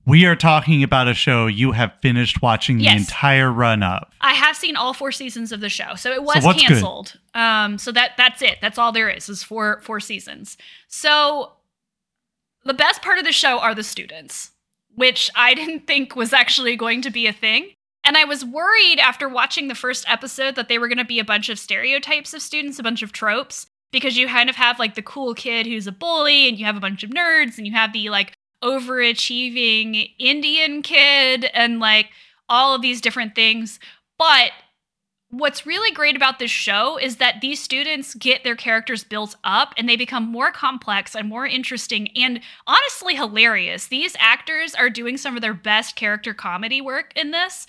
[0.05, 4.05] we are talking about a show you have finished watching the entire run of.
[4.19, 6.57] I have seen all four seasons of the show, so it was good?
[6.57, 7.17] canceled.
[7.33, 8.57] Um, so that that's it.
[8.61, 9.29] That's all there is.
[9.29, 10.57] Is four four seasons.
[10.89, 11.53] So
[12.65, 14.51] the best part of the show are the students,
[14.95, 17.69] which I didn't think was actually going to be a thing.
[18.05, 21.19] And I was worried after watching the first episode that they were going to be
[21.19, 24.77] a bunch of stereotypes of students, a bunch of tropes, because you kind of have
[24.77, 27.65] like the cool kid who's a bully, and you have a bunch of nerds, and
[27.65, 32.09] you have the like overachieving Indian kid, and like
[32.49, 33.79] all of these different things.
[34.17, 34.51] But
[35.33, 39.73] what's really great about this show is that these students get their characters built up
[39.77, 43.87] and they become more complex and more interesting and honestly hilarious.
[43.87, 47.65] These actors are doing some of their best character comedy work in this.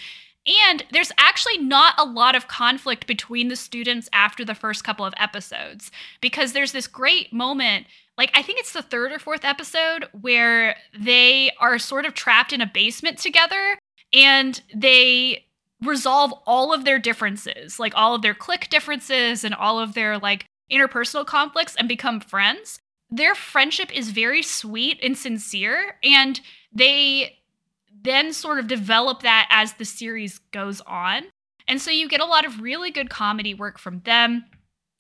[0.47, 5.07] And there's actually not a lot of conflict between the students after the first couple
[5.07, 5.91] of episodes
[6.21, 7.87] because there's this great moment
[8.17, 12.53] like I think it's the third or fourth episode where they are sort of trapped
[12.53, 13.79] in a basement together
[14.13, 15.47] and they
[15.83, 20.19] resolve all of their differences, like all of their clique differences and all of their
[20.19, 22.79] like interpersonal conflicts and become friends.
[23.11, 26.41] Their friendship is very sweet and sincere and
[26.73, 27.39] they
[28.05, 31.25] then sort of develop that as the series goes on.
[31.67, 34.45] And so you get a lot of really good comedy work from them.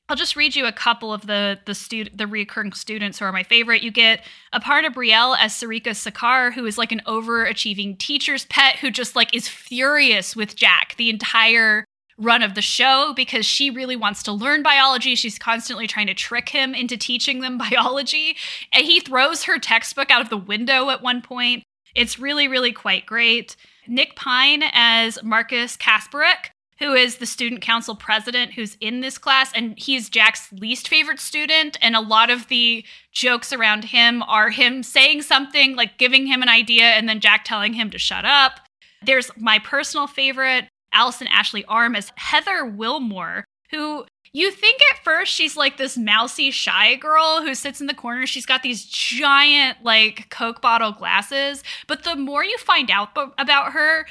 [0.08, 3.32] I'll just read you a couple of the the student the recurring students who are
[3.32, 3.82] my favorite.
[3.82, 4.22] You get
[4.54, 9.34] Aparna Brielle as Sarika Sakar, who is like an overachieving teacher's pet who just like
[9.34, 11.86] is furious with Jack the entire
[12.18, 15.14] run of the show because she really wants to learn biology.
[15.14, 18.36] She's constantly trying to trick him into teaching them biology.
[18.72, 21.64] And he throws her textbook out of the window at one point.
[21.94, 23.56] It's really, really quite great.
[23.86, 29.52] Nick Peine as Marcus Kasparek, who is the student council president who's in this class,
[29.54, 31.76] and he's Jack's least favorite student.
[31.80, 36.42] And a lot of the jokes around him are him saying something, like giving him
[36.42, 38.60] an idea, and then Jack telling him to shut up.
[39.04, 45.32] There's my personal favorite, Allisyn Ashley Arm as Heather Wilmore, who you think at first
[45.32, 48.26] she's like this mousy, shy girl who sits in the corner.
[48.26, 51.62] She's got these giant, like, Coke bottle glasses.
[51.86, 54.06] But the more you find out b- about her,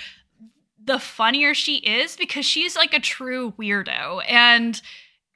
[0.82, 4.82] the funnier she is because she's like a true weirdo and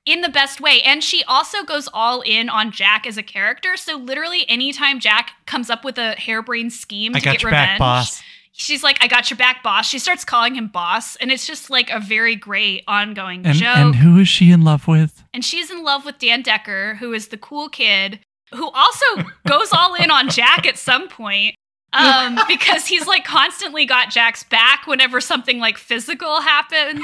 [0.05, 0.81] in the best way.
[0.83, 3.75] And she also goes all in on Jack as a character.
[3.75, 7.67] So literally anytime Jack comes up with a harebrained scheme I to get your revenge,
[7.71, 8.21] back, boss.
[8.57, 9.87] She's like, I got your back, boss.
[9.87, 11.15] She starts calling him boss.
[11.17, 13.77] And it's just like a very great ongoing And, joke.
[13.77, 15.23] and who is she in love with?
[15.33, 18.19] And she's in love with Dan Decker, who is the cool kid
[18.53, 19.05] who also
[19.47, 21.55] goes all in on Jack at some point.
[21.93, 27.01] Um, because he's like constantly got Jack's back whenever something like physical happens.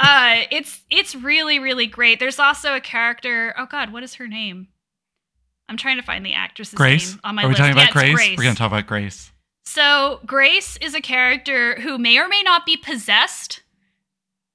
[0.00, 2.20] Uh, it's it's really really great.
[2.20, 3.54] There's also a character.
[3.58, 4.68] Oh God, what is her name?
[5.68, 7.12] I'm trying to find the actress's Grace.
[7.12, 7.58] name on my Are we list.
[7.60, 8.36] talking Yeah, about Grace?
[8.38, 9.30] We're gonna talk about Grace.
[9.74, 13.62] So Grace is a character who may or may not be possessed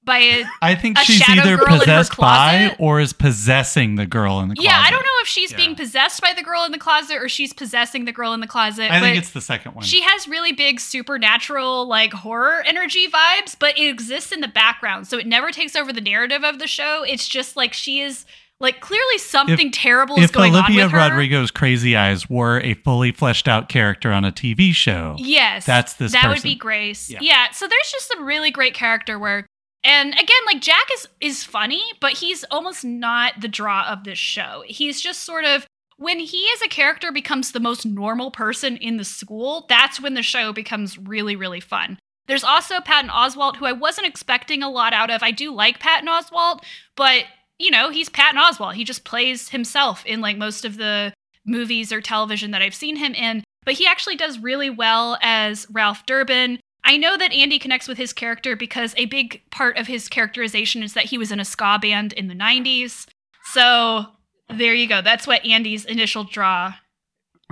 [0.02, 3.96] by a I think A she's either girl in her possessed by or is possessing
[3.96, 4.70] the girl in the closet.
[4.70, 5.58] Yeah, I don't know if she's Yeah.
[5.58, 8.46] being possessed by the girl in the closet or she's possessing the girl in the
[8.46, 8.90] closet.
[8.90, 9.84] I think but it's the second one.
[9.84, 15.06] she has really big supernatural like horror energy vibes, but it exists in the background.
[15.06, 17.02] So it never takes over the narrative of the show.
[17.06, 18.24] It's just like she is
[18.60, 20.98] like clearly something terrible is going Olivia on with her.
[20.98, 25.64] Rodrigo's Crazy Eyes were a fully fleshed out character on a TV show, Yes.
[25.64, 27.10] That's this That would be Grace.
[27.10, 27.18] Yeah.
[27.22, 27.50] Yeah.
[27.50, 29.46] So there's just some really great character work.
[29.82, 34.18] And again, like Jack is is funny, but he's almost not the draw of this
[34.18, 34.62] show.
[34.66, 38.96] He's just sort of when he as a character becomes the most normal person in
[38.96, 41.98] the school, that's when the show becomes really, really fun.
[42.26, 45.22] There's also Patton Oswalt, who I wasn't expecting a lot out of.
[45.22, 46.62] I do like Patton Oswalt,
[46.96, 47.24] but
[47.60, 48.74] you know, he's Patton Oswalt.
[48.74, 51.12] He just plays himself in like most of the
[51.44, 53.44] movies or television that I've seen him in.
[53.64, 56.58] But he actually does really well as Ralph Durbin.
[56.84, 60.82] I know that Andy connects with his character because a big part of his characterization
[60.82, 63.06] is that he was in a ska band in the 90s.
[63.44, 64.06] So
[64.48, 65.02] there you go.
[65.02, 66.74] That's what Andy's initial draw.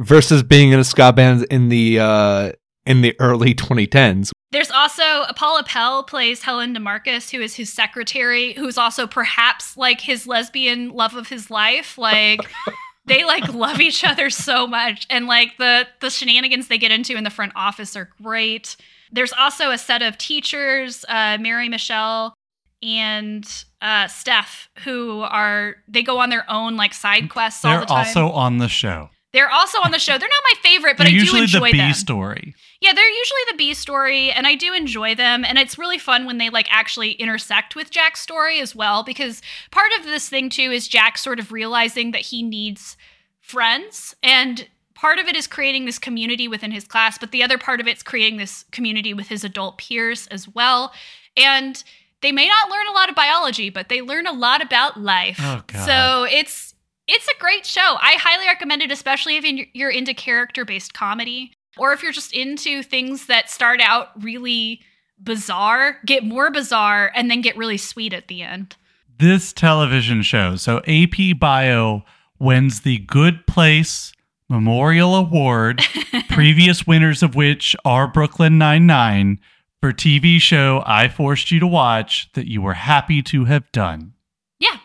[0.00, 2.52] versus being in a ska band in the uh
[2.88, 4.30] in the early 2010s.
[4.50, 5.02] There's also
[5.36, 10.88] Paula Pell plays Helen DeMarcus, who is his secretary, who's also perhaps like his lesbian
[10.90, 11.98] love of his life.
[11.98, 12.40] Like
[13.06, 17.14] they like love each other so much, and like the the shenanigans they get into
[17.14, 18.76] in the front office are great.
[19.12, 22.34] There's also a set of teachers, uh, Mary Michelle
[22.82, 23.46] and
[23.82, 27.86] uh, Steph, who are they go on their own like side quests all They're the
[27.86, 27.98] time.
[27.98, 29.10] also on the show.
[29.32, 30.16] They're also on the show.
[30.16, 31.92] They're not my favorite, but They're I do enjoy the B them.
[31.92, 32.54] story.
[32.80, 35.44] Yeah, they're usually the B story, and I do enjoy them.
[35.44, 39.42] And it's really fun when they like actually intersect with Jack's story as well, because
[39.70, 42.96] part of this thing too is Jack sort of realizing that he needs
[43.40, 47.58] friends, and part of it is creating this community within his class, but the other
[47.58, 50.92] part of it's creating this community with his adult peers as well.
[51.36, 51.82] And
[52.20, 55.38] they may not learn a lot of biology, but they learn a lot about life.
[55.40, 55.86] Oh, God.
[55.86, 56.74] So it's
[57.06, 57.96] it's a great show.
[58.00, 62.32] I highly recommend it, especially if you're into character based comedy or if you're just
[62.32, 64.80] into things that start out really
[65.22, 68.76] bizarre, get more bizarre, and then get really sweet at the end.
[69.18, 72.04] This television show, so AP Bio
[72.38, 74.12] wins the Good Place
[74.48, 75.82] Memorial Award,
[76.30, 79.40] previous winners of which are Brooklyn Nine-Nine,
[79.80, 84.14] for TV show I forced you to watch that you were happy to have done.
[84.58, 84.76] Yeah.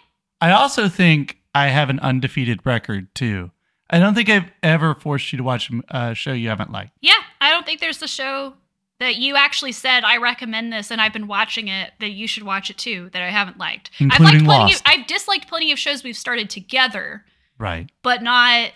[0.41, 3.51] I also think I have an undefeated record too.
[3.93, 6.91] I don't think I've ever forced you to watch a show you haven't liked.
[7.01, 8.53] Yeah, I don't think there's a show
[8.99, 12.43] that you actually said I recommend this and I've been watching it that you should
[12.43, 13.91] watch it too that I haven't liked.
[13.95, 14.75] I've Including liked plenty Lost.
[14.75, 17.23] of I've disliked plenty of shows we've started together,
[17.59, 17.89] Right.
[18.01, 18.71] but not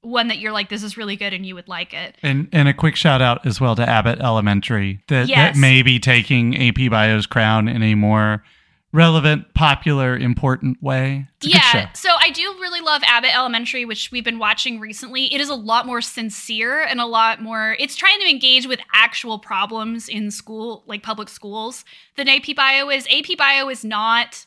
[0.00, 2.16] one that you're like this is really good and you would like it.
[2.22, 5.54] And and a quick shout out as well to Abbott Elementary that, Yes.
[5.54, 8.44] that may be taking AP Bio's crown in a more
[8.92, 11.26] relevant, popular, important way.
[11.36, 11.78] It's a good show.
[11.78, 15.32] yeah, so I do really love Abbott Elementary, which we've been watching recently.
[15.32, 17.76] It is a lot more sincere and a lot more.
[17.78, 21.84] It's trying to engage with actual problems in school, like public schools,
[22.16, 23.06] than AP Bio is.
[23.10, 24.46] AP Bio is not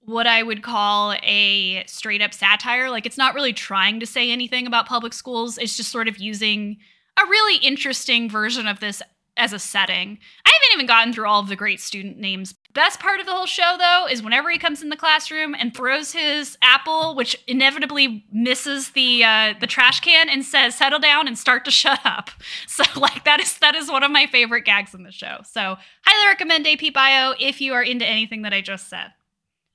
[0.00, 2.90] what I would call a straight up satire.
[2.90, 5.58] Like, it's not really trying to say anything about public schools.
[5.58, 6.78] It's just sort of using
[7.16, 9.00] a really interesting version of this
[9.36, 10.18] as a setting.
[10.44, 12.54] I haven't even gotten through all of the great student names.
[12.72, 15.74] Best part of the whole show, though, is whenever he comes in the classroom and
[15.74, 21.28] throws his apple, which inevitably misses the uh, the trash can, and says, "Settle down
[21.28, 22.30] and start to shut up."
[22.66, 25.38] So, like that is that is one of my favorite gags in the show.
[25.44, 29.12] So, highly recommend AP Bio if you are into anything that I just said.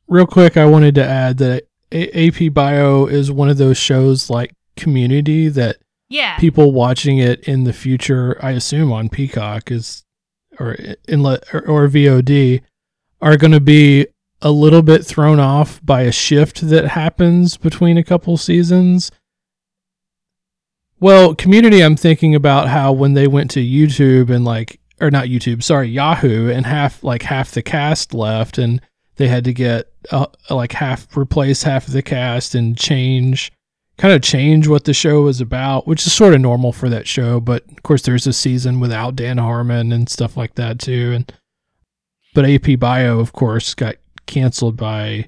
[0.07, 4.51] Real quick, I wanted to add that AP Bio is one of those shows like
[4.76, 5.78] Community that
[6.10, 10.03] Yeah, people watching it in the future, I assume on Peacock is
[10.60, 10.74] or
[11.07, 11.38] in or,
[11.68, 12.62] or VOD,
[13.22, 14.07] are going to be
[14.41, 19.12] a little bit thrown off by a shift that happens between a couple seasons.
[20.99, 25.28] Well, Community, I'm thinking about how when they went to YouTube and like, or not
[25.28, 28.82] YouTube, sorry, Yahoo, and half like half the cast left, and
[29.16, 33.51] they had to get uh, like half replace half of the cast and change
[33.99, 37.07] kind of change what the show was about, which is sort of normal for that
[37.07, 37.39] show.
[37.39, 41.11] But of course, there's a season without Dan Harmon and stuff like that too.
[41.13, 41.33] And
[42.33, 43.95] but AP Bio, of course, got
[44.25, 45.27] canceled by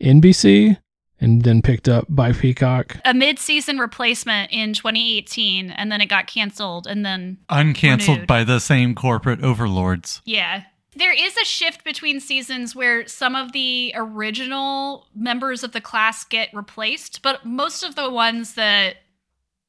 [0.00, 0.78] NBC,
[1.20, 2.96] and then picked up by Peacock.
[3.04, 8.26] A mid-season replacement in 2018, and then it got canceled, and then Uncanceled Renewed.
[8.28, 10.22] by the same corporate overlords.
[10.24, 10.62] yeah.
[10.98, 16.24] There is a shift between seasons where some of the original members of the class
[16.24, 18.96] get replaced, but most of the ones that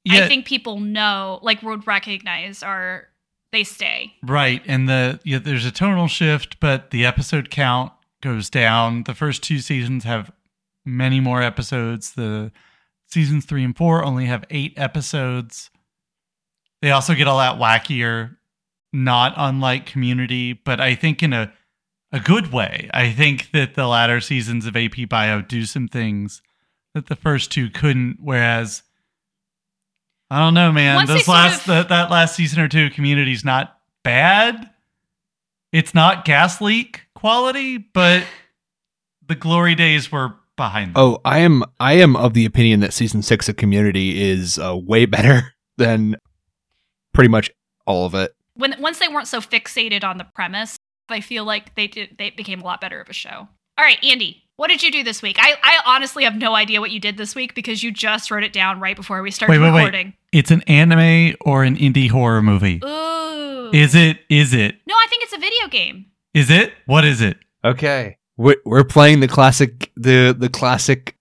[0.03, 3.09] Yeah, I think people know, like would recognize, are
[3.51, 4.13] they stay.
[4.23, 4.63] right.
[4.65, 9.03] And the yeah, there's a tonal shift, but the episode count goes down.
[9.03, 10.31] The first two seasons have
[10.83, 12.13] many more episodes.
[12.13, 12.51] The
[13.05, 15.69] seasons three and four only have eight episodes.
[16.81, 18.37] They also get a lot wackier,
[18.91, 21.53] not unlike Community, but I think in a
[22.11, 22.89] a good way.
[22.93, 26.41] I think that the latter seasons of AP Bio do some things
[26.95, 28.17] that the first two couldn't.
[28.19, 28.81] Whereas,
[30.31, 30.95] I don't know, man.
[30.95, 33.77] Once they Those sort last of- that that last season or two, of Community's not
[34.03, 34.71] bad.
[35.71, 38.23] It's not gas leak quality, but
[39.27, 40.95] the glory days were behind.
[40.95, 41.03] Them.
[41.03, 44.75] Oh, I am I am of the opinion that season six of Community is uh,
[44.75, 46.15] way better than
[47.13, 47.51] pretty much
[47.85, 48.33] all of it.
[48.59, 50.75] When once they weren't so fixated on the premise,
[51.07, 53.47] I feel like they did they became a lot better of a show.
[53.77, 55.37] All right, Andy, what did you do this week?
[55.39, 58.43] I, I honestly have no idea what you did this week because you just wrote
[58.43, 60.13] it down right before we started Wait, wait, wait.
[60.33, 62.81] It's an anime or an indie horror movie.
[62.83, 63.71] Ooh.
[63.73, 64.19] Is it?
[64.29, 64.75] Is it?
[64.85, 66.07] No, I think it's a video game.
[66.33, 66.73] Is it?
[66.85, 67.37] What is it?
[67.63, 71.15] Okay, we're we're playing the classic the the classic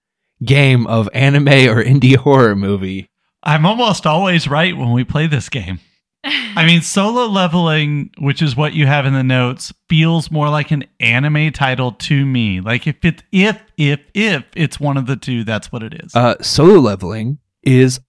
[0.44, 3.08] game of anime or indie horror movie.
[3.44, 5.78] I'm almost always right when we play this game.
[6.24, 10.70] I mean, solo leveling, which is what you have in the notes, feels more like
[10.72, 12.60] an anime title to me.
[12.60, 16.14] Like if it if if if it's one of the two, that's what it is.
[16.14, 18.00] Uh, solo leveling is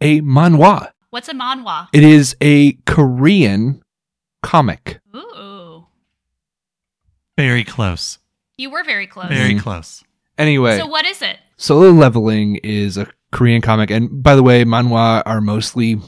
[0.00, 0.90] a manhwa.
[1.10, 1.88] What's a manhwa?
[1.92, 3.82] It is a Korean
[4.42, 5.00] comic.
[5.14, 5.86] Ooh.
[7.36, 8.18] Very close.
[8.56, 9.28] You were very close.
[9.28, 9.60] Very Mhm.
[9.60, 10.04] close.
[10.38, 11.38] Anyway, So what is it?
[11.56, 15.98] Solo Leveling is a Korean comic, and by the way, manhwa are mostly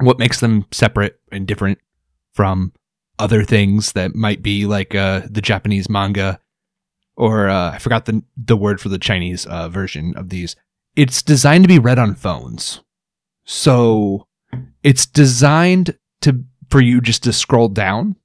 [0.00, 1.78] what makes them separate and different
[2.32, 2.72] from
[3.18, 6.40] other things that might be like uh, the Japanese manga,
[7.16, 10.56] or uh, I forgot the the word for the Chinese uh, version of these.
[10.96, 12.80] It's designed to be read on phones,
[13.44, 14.26] so
[14.82, 18.16] it's designed to for you just to scroll down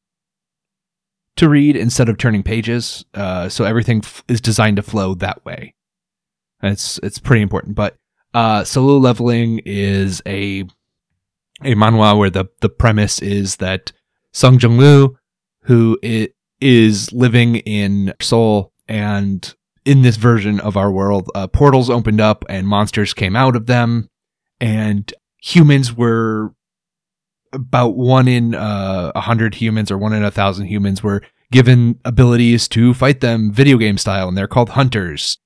[1.35, 3.05] to read instead of turning pages.
[3.13, 5.73] Uh, so everything f- is designed to flow that way.
[6.61, 7.75] It's it's pretty important.
[7.75, 7.97] But
[8.33, 10.65] uh, solo leveling is a
[11.63, 13.91] a manhwa where the the premise is that
[14.31, 15.17] Sung Jin Woo,
[15.63, 15.97] who
[16.59, 19.53] is living in Seoul, and
[19.85, 23.65] in this version of our world, uh, portals opened up and monsters came out of
[23.65, 24.09] them,
[24.59, 26.53] and humans were
[27.51, 31.99] about one in uh, a hundred humans or one in a thousand humans were given
[32.03, 35.37] abilities to fight them video game style, and they're called hunters.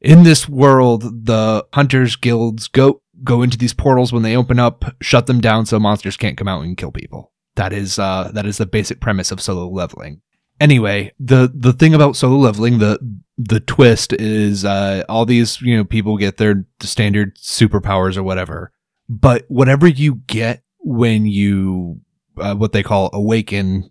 [0.00, 4.84] In this world, the hunters guilds go go into these portals when they open up,
[5.00, 7.32] shut them down so monsters can't come out and kill people.
[7.56, 10.20] That is uh that is the basic premise of solo leveling.
[10.60, 12.98] Anyway, the the thing about solo leveling, the
[13.38, 18.72] the twist is uh all these, you know, people get their standard superpowers or whatever.
[19.08, 22.00] But whatever you get when you
[22.38, 23.90] uh, what they call awaken,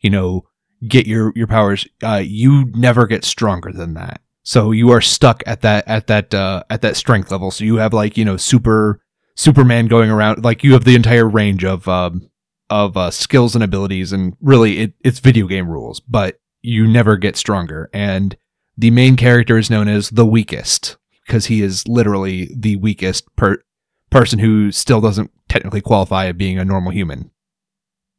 [0.00, 0.46] you know,
[0.86, 4.20] get your your powers, uh you never get stronger than that.
[4.46, 7.50] So you are stuck at that at that uh, at that strength level.
[7.50, 9.00] So you have like you know super
[9.34, 10.44] Superman going around.
[10.44, 12.30] Like you have the entire range of um,
[12.70, 15.98] of uh, skills and abilities, and really it, it's video game rules.
[15.98, 17.90] But you never get stronger.
[17.92, 18.36] And
[18.78, 23.64] the main character is known as the weakest because he is literally the weakest per-
[24.10, 27.32] person who still doesn't technically qualify as being a normal human.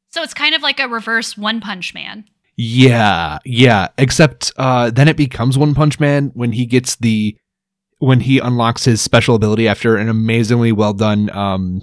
[0.09, 2.25] So it's kind of like a reverse One Punch Man.
[2.58, 3.89] Yeah, yeah.
[3.97, 7.38] Except uh, then it becomes One Punch Man when he gets the
[7.99, 11.82] when he unlocks his special ability after an amazingly well done um,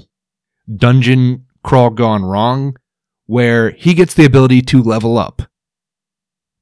[0.77, 2.77] dungeon crawl gone wrong,
[3.27, 5.43] where he gets the ability to level up.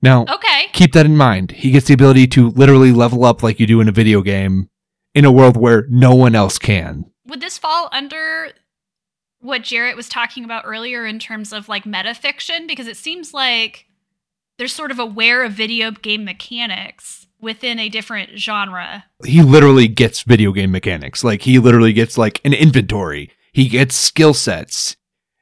[0.02, 0.66] Now, Okay.
[0.72, 1.52] keep that in mind.
[1.52, 4.68] He gets the ability to literally level up like you do in a video game
[5.14, 7.04] in a world where no one else can.
[7.26, 8.48] Would this fall under
[9.40, 12.66] what Jarrett was talking about earlier in terms of like metafiction?
[12.66, 13.86] Because it seems like
[14.62, 19.06] there's sort of aware of video game mechanics within a different genre.
[19.24, 21.24] he literally gets video game mechanics.
[21.24, 23.32] Like he literally gets like an inventory.
[23.52, 24.96] He gets skill sets.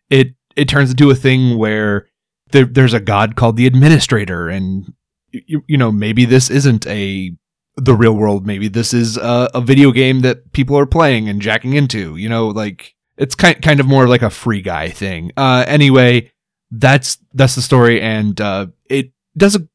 [0.09, 2.09] It it turns into a thing where
[2.53, 4.91] there, there's a god called the administrator, and
[5.33, 7.37] you, you know maybe this isn't a
[7.77, 8.47] the real world.
[8.47, 12.17] Maybe this is a, a video game that people are playing and jacking into.
[12.17, 15.31] You know, like it's kind kind of more like a free guy thing.
[15.37, 16.33] Uh, anyway,
[16.71, 19.67] that's that's the story, and uh, it does a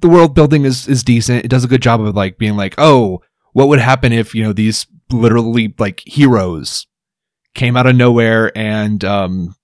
[0.00, 1.44] the world building is is decent.
[1.44, 3.22] It does a good job of like being like, oh,
[3.52, 6.86] what would happen if you know these literally like heroes
[7.54, 9.54] came out of nowhere and um,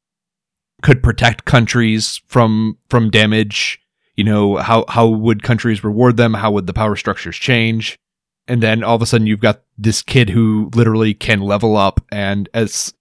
[0.83, 3.81] could protect countries from from damage.
[4.17, 6.35] You know how how would countries reward them?
[6.35, 7.99] How would the power structures change?
[8.47, 12.01] And then all of a sudden you've got this kid who literally can level up,
[12.13, 12.93] and as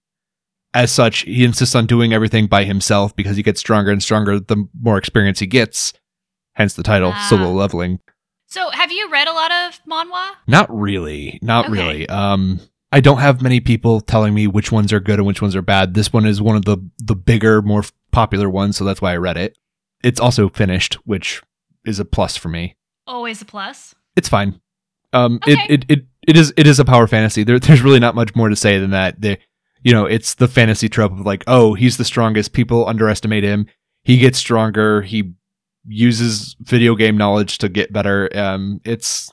[0.74, 4.40] as such, he insists on doing everything by himself because he gets stronger and stronger
[4.40, 5.94] the more experience he gets.
[6.56, 7.28] Hence the title, Ah.
[7.30, 8.00] solo leveling.
[8.48, 10.32] So, have you read a lot of manhwa?
[10.48, 11.40] Not really.
[11.42, 11.74] Not Okay.
[11.74, 12.10] really.
[12.10, 12.60] Um
[12.92, 15.64] I don't have many people telling me which ones are good and which ones are
[15.64, 15.96] bad.
[15.96, 19.18] This one is one of the the bigger, more popular ones, so that's why I
[19.18, 19.58] read it.
[20.04, 21.42] It's also finished, which
[21.86, 22.76] is a plus for me.
[23.08, 23.96] Always a plus.
[24.16, 24.60] It's fine.
[25.12, 25.54] Um Okay.
[25.54, 27.44] it, it it it is it is a power fantasy.
[27.44, 29.20] There there's really not much more to say than that.
[29.20, 29.40] The
[29.84, 33.68] you know, it's the fantasy trope of like, oh, he's the strongest, people underestimate him.
[34.04, 35.34] He gets stronger, he
[35.86, 38.30] uses video game knowledge to get better.
[38.36, 39.32] Um it's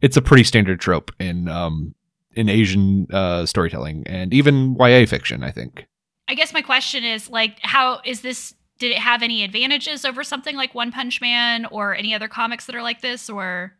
[0.00, 1.94] it's a pretty standard trope in um
[2.34, 5.86] in Asian uh storytelling and even YA fiction, I think.
[6.28, 8.54] I guess my question is like, how is this?
[8.78, 12.66] Did it have any advantages over something like One Punch Man or any other comics
[12.66, 13.30] that are like this?
[13.30, 13.72] Or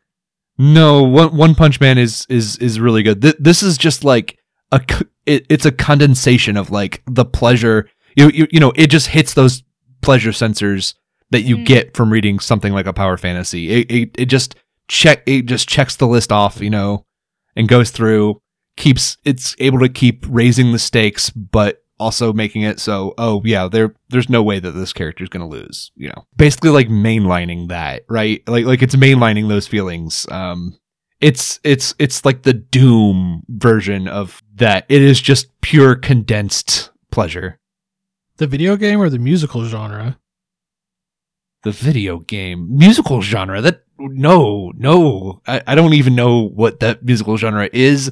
[0.59, 3.21] No, One One Punch Man is is is really good.
[3.21, 4.39] Th- this is just like
[4.73, 4.81] a
[5.27, 7.89] it, it's a condensation of like the pleasure.
[8.17, 9.63] You, you you know, it just hits those
[10.03, 10.95] pleasure sensors
[11.31, 11.67] that you Mm.
[11.67, 13.71] get from reading something like a power fantasy.
[13.71, 14.55] It, it it just
[14.89, 17.05] check it just checks the list off, you know,
[17.57, 18.41] and goes through
[18.77, 23.67] keeps it's able to keep raising the stakes but also making it so oh yeah
[23.67, 26.89] there there's no way that this character is going to lose you know basically like
[26.89, 30.79] mainlining that right like like it's mainlining those feelings um
[31.21, 34.87] it's it's it's like the doom version of that.
[34.89, 37.59] It is just pure condensed pleasure.
[38.37, 40.19] The video game or the musical genre?
[41.67, 42.79] the video game.
[42.79, 45.43] Musical genre that no no.
[45.47, 48.11] I, I don't even know what that musical genre is.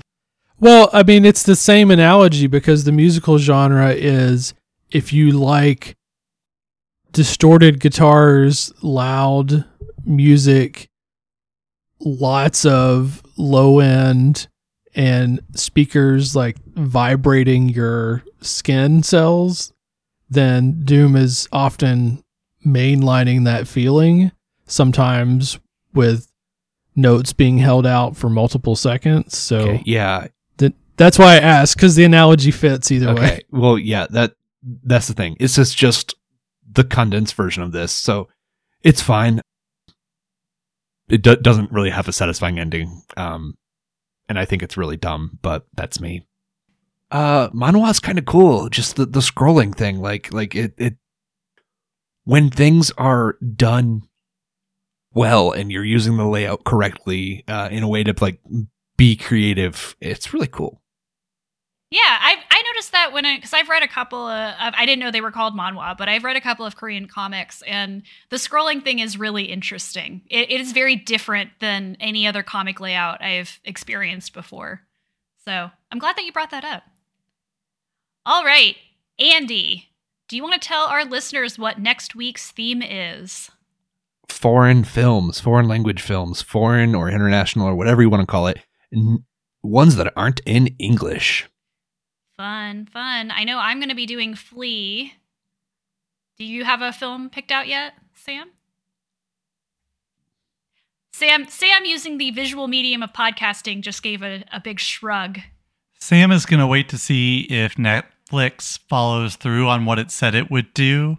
[0.58, 4.54] Well, I mean, it's the same analogy because the musical genre is
[4.90, 5.96] if you like
[7.12, 9.64] distorted guitars, loud
[10.04, 10.88] music,
[12.04, 14.46] lots of low end
[14.94, 19.72] and speakers like vibrating your skin cells,
[20.30, 22.22] then Doom is often
[22.64, 24.30] mainlining that feeling,
[24.66, 25.58] sometimes
[25.92, 26.30] with
[26.96, 29.36] notes being held out for multiple seconds.
[29.36, 30.28] So okay, yeah
[30.58, 33.40] that that's why I asked because the analogy fits either okay way.
[33.50, 34.34] well yeah that
[34.84, 36.14] that's the thing it's just just
[36.72, 38.28] the condensed version of this so
[38.82, 39.40] it's fine
[41.14, 43.56] it do- doesn't really have a satisfying ending um
[44.28, 46.26] and i think it's really dumb but that's me.
[47.10, 50.96] Uh manhwa's kind of cool just the, the scrolling thing like like it it
[52.24, 54.02] when things are done
[55.12, 58.40] well and you're using the layout correctly uh in a way to like
[58.96, 60.82] be creative it's really cool
[61.94, 64.98] yeah, I I noticed that when I because I've read a couple of, I didn't
[64.98, 68.36] know they were called manhwa, but I've read a couple of Korean comics, and the
[68.36, 70.22] scrolling thing is really interesting.
[70.28, 74.80] It, it is very different than any other comic layout I've experienced before.
[75.44, 76.82] So I'm glad that you brought that up.
[78.26, 78.74] All right,
[79.20, 79.90] Andy,
[80.26, 83.52] do you want to tell our listeners what next week's theme is?
[84.28, 88.58] foreign films, foreign language films, foreign or international or whatever you want to call it,
[88.92, 89.24] n-
[89.62, 91.48] ones that aren't in English.
[92.44, 93.30] Fun, fun.
[93.30, 95.14] I know I'm going to be doing Flee.
[96.36, 98.50] Do you have a film picked out yet, Sam?
[101.14, 105.38] Sam, Sam, using the visual medium of podcasting, just gave a, a big shrug.
[105.98, 110.34] Sam is going to wait to see if Netflix follows through on what it said
[110.34, 111.16] it would do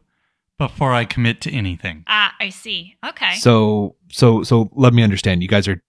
[0.59, 2.03] before I commit to anything.
[2.05, 2.97] Ah, I see.
[3.03, 3.33] Okay.
[3.37, 5.41] So, so, so let me understand.
[5.41, 5.81] You guys are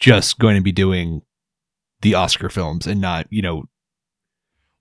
[0.00, 1.20] just going to be doing
[2.00, 3.64] the Oscar films and not, you know,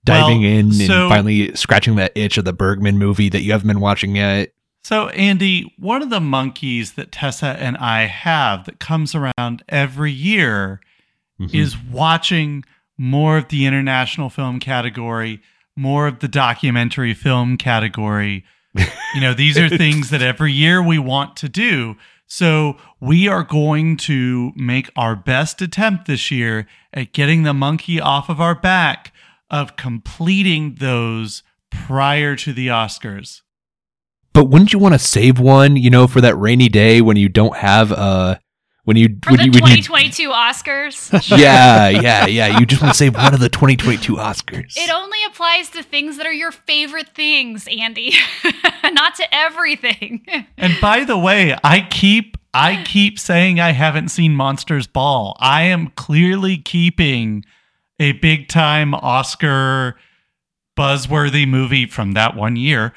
[0.09, 3.51] diving Well, in and so- finally scratching that itch of the Bergman movie that you
[3.51, 4.53] haven't been watching yet.
[4.83, 10.11] So, Andy, one of the monkeys that Tessa and I have that comes around every
[10.11, 10.79] year
[11.39, 11.53] Mhm.
[11.53, 12.63] is watching
[12.97, 15.41] more of the international film category,
[15.75, 18.43] more of the documentary film category.
[19.15, 21.95] You know, these are things that every year we want to do.
[22.27, 27.99] So, we are going to make our best attempt this year at getting the monkey
[27.99, 29.11] off of our back
[29.49, 33.41] of completing those prior to the Oscars.
[34.33, 37.29] But wouldn't you want to save one, you know, for that rainy day when you
[37.29, 38.37] don't have uh
[38.89, 42.59] when you For when the you, when you 2022 Oscars, yeah, yeah, yeah.
[42.59, 44.75] You just want to save one of the 2022 Oscars.
[44.77, 48.13] it only applies to things that are your favorite things, Andy,
[48.83, 50.25] not to everything.
[50.57, 55.37] And by the way, I keep I keep saying I haven't seen Monsters Ball.
[55.39, 57.45] I am clearly keeping
[57.99, 59.95] a big time Oscar
[60.77, 62.93] buzzworthy movie from that one year.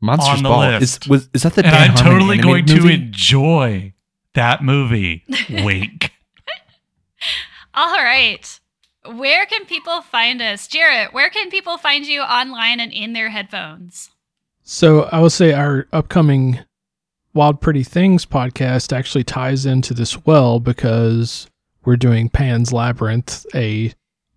[0.00, 1.04] Monsters On the Ball list.
[1.04, 3.92] is was is that the and Dan I'm Harmon totally going animated to enjoy
[4.34, 5.24] that movie.
[5.50, 6.12] Wink.
[7.74, 8.58] All right.
[9.04, 10.66] Where can people find us?
[10.66, 14.10] Jarrett, where can people find you online and in their headphones?
[14.62, 16.60] So I will say our upcoming
[17.34, 21.48] Wild Pretty Things podcast actually ties into this well because
[21.84, 23.92] we're doing Pan's Labyrinth, a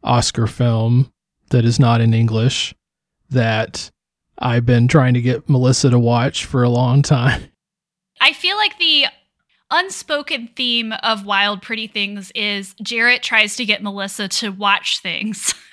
[0.06, 1.12] Oscar film
[1.50, 2.74] that is not in English
[3.30, 3.92] that
[4.40, 7.44] I've been trying to get Melissa to watch for a long time.
[8.22, 9.06] I feel like the
[9.72, 15.54] unspoken theme of Wild Pretty Things is Jarrett tries to get Melissa to watch things.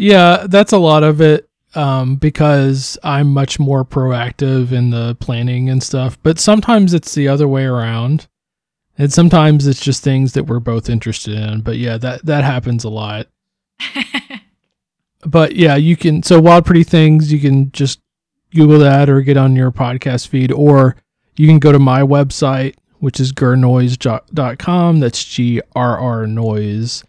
[0.00, 5.68] Yeah, that's a lot of it um, because I'm much more proactive in the planning
[5.68, 6.18] and stuff.
[6.22, 8.26] But sometimes it's the other way around,
[9.00, 11.62] and sometimes it's just things that we're both interested in.
[11.62, 13.26] But yeah, that that happens a lot.
[15.24, 16.22] But yeah, you can.
[16.22, 18.00] So Wild Pretty Things, you can just
[18.54, 20.96] Google that or get on your podcast feed, or
[21.36, 25.00] you can go to my website, which is grrnoise.com.
[25.00, 27.04] That's G R R noise.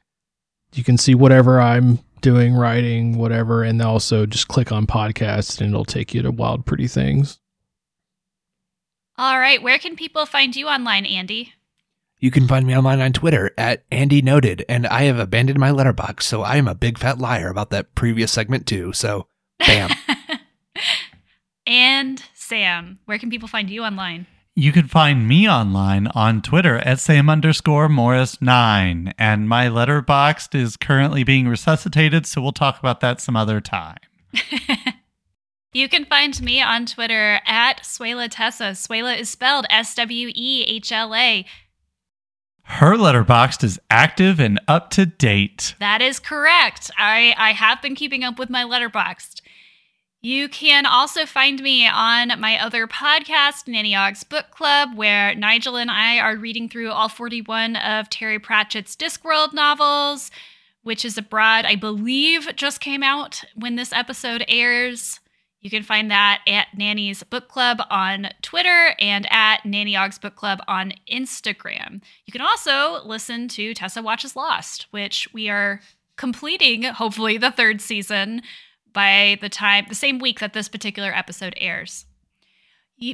[0.73, 5.69] You can see whatever I'm doing, writing, whatever, and also just click on podcast and
[5.69, 7.39] it'll take you to Wild Pretty Things.
[9.17, 9.61] All right.
[9.61, 11.53] Where can people find you online, Andy?
[12.21, 15.71] You can find me online on Twitter at Andy Noted, and I have abandoned my
[15.71, 18.93] letterboxd, so I am a big fat liar about that previous segment too.
[18.93, 19.25] So,
[19.57, 19.89] bam.
[21.65, 24.27] and Sam, where can people find you online?
[24.53, 29.13] You can find me online on Twitter at Sam underscore Morris9.
[29.17, 33.97] And my letterboxd is currently being resuscitated, so we'll talk about that some other time.
[35.73, 38.71] You can find me on Twitter at Swehla Tessa.
[38.71, 41.45] Swehla is spelled S W E H L A.
[42.75, 45.75] Her letterboxd is active and up to date.
[45.79, 46.89] That is correct.
[46.97, 49.41] I, I have been keeping up with my letterboxd.
[50.21, 55.75] You can also find me on my other podcast, Nanny Ogg's Book Club, where Nigel
[55.77, 60.31] and I are reading through all 41 of Terry Pratchett's Discworld novels,
[60.81, 65.19] which is abroad, I believe, just came out when this episode airs.
[65.61, 70.35] You can find that at Nanny's Book Club on Twitter and at Nanny Ogg's Book
[70.35, 72.01] Club on Instagram.
[72.25, 75.79] You can also listen to Tessa Watches Lost, which we are
[76.17, 78.41] completing, hopefully, the third season
[78.91, 82.05] by the time, the same week that this particular episode airs.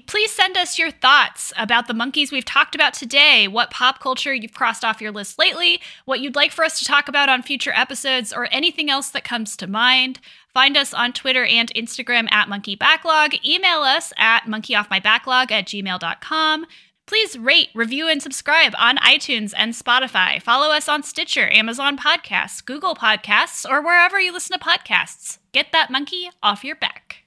[0.05, 4.33] Please send us your thoughts about the monkeys we've talked about today, what pop culture
[4.33, 7.41] you've crossed off your list lately, what you'd like for us to talk about on
[7.41, 10.19] future episodes, or anything else that comes to mind.
[10.53, 13.33] Find us on Twitter and Instagram at Monkey Backlog.
[13.45, 16.65] Email us at monkeyoffmybacklog at gmail.com.
[17.05, 20.41] Please rate, review, and subscribe on iTunes and Spotify.
[20.41, 25.37] Follow us on Stitcher, Amazon Podcasts, Google Podcasts, or wherever you listen to podcasts.
[25.53, 27.26] Get that monkey off your back.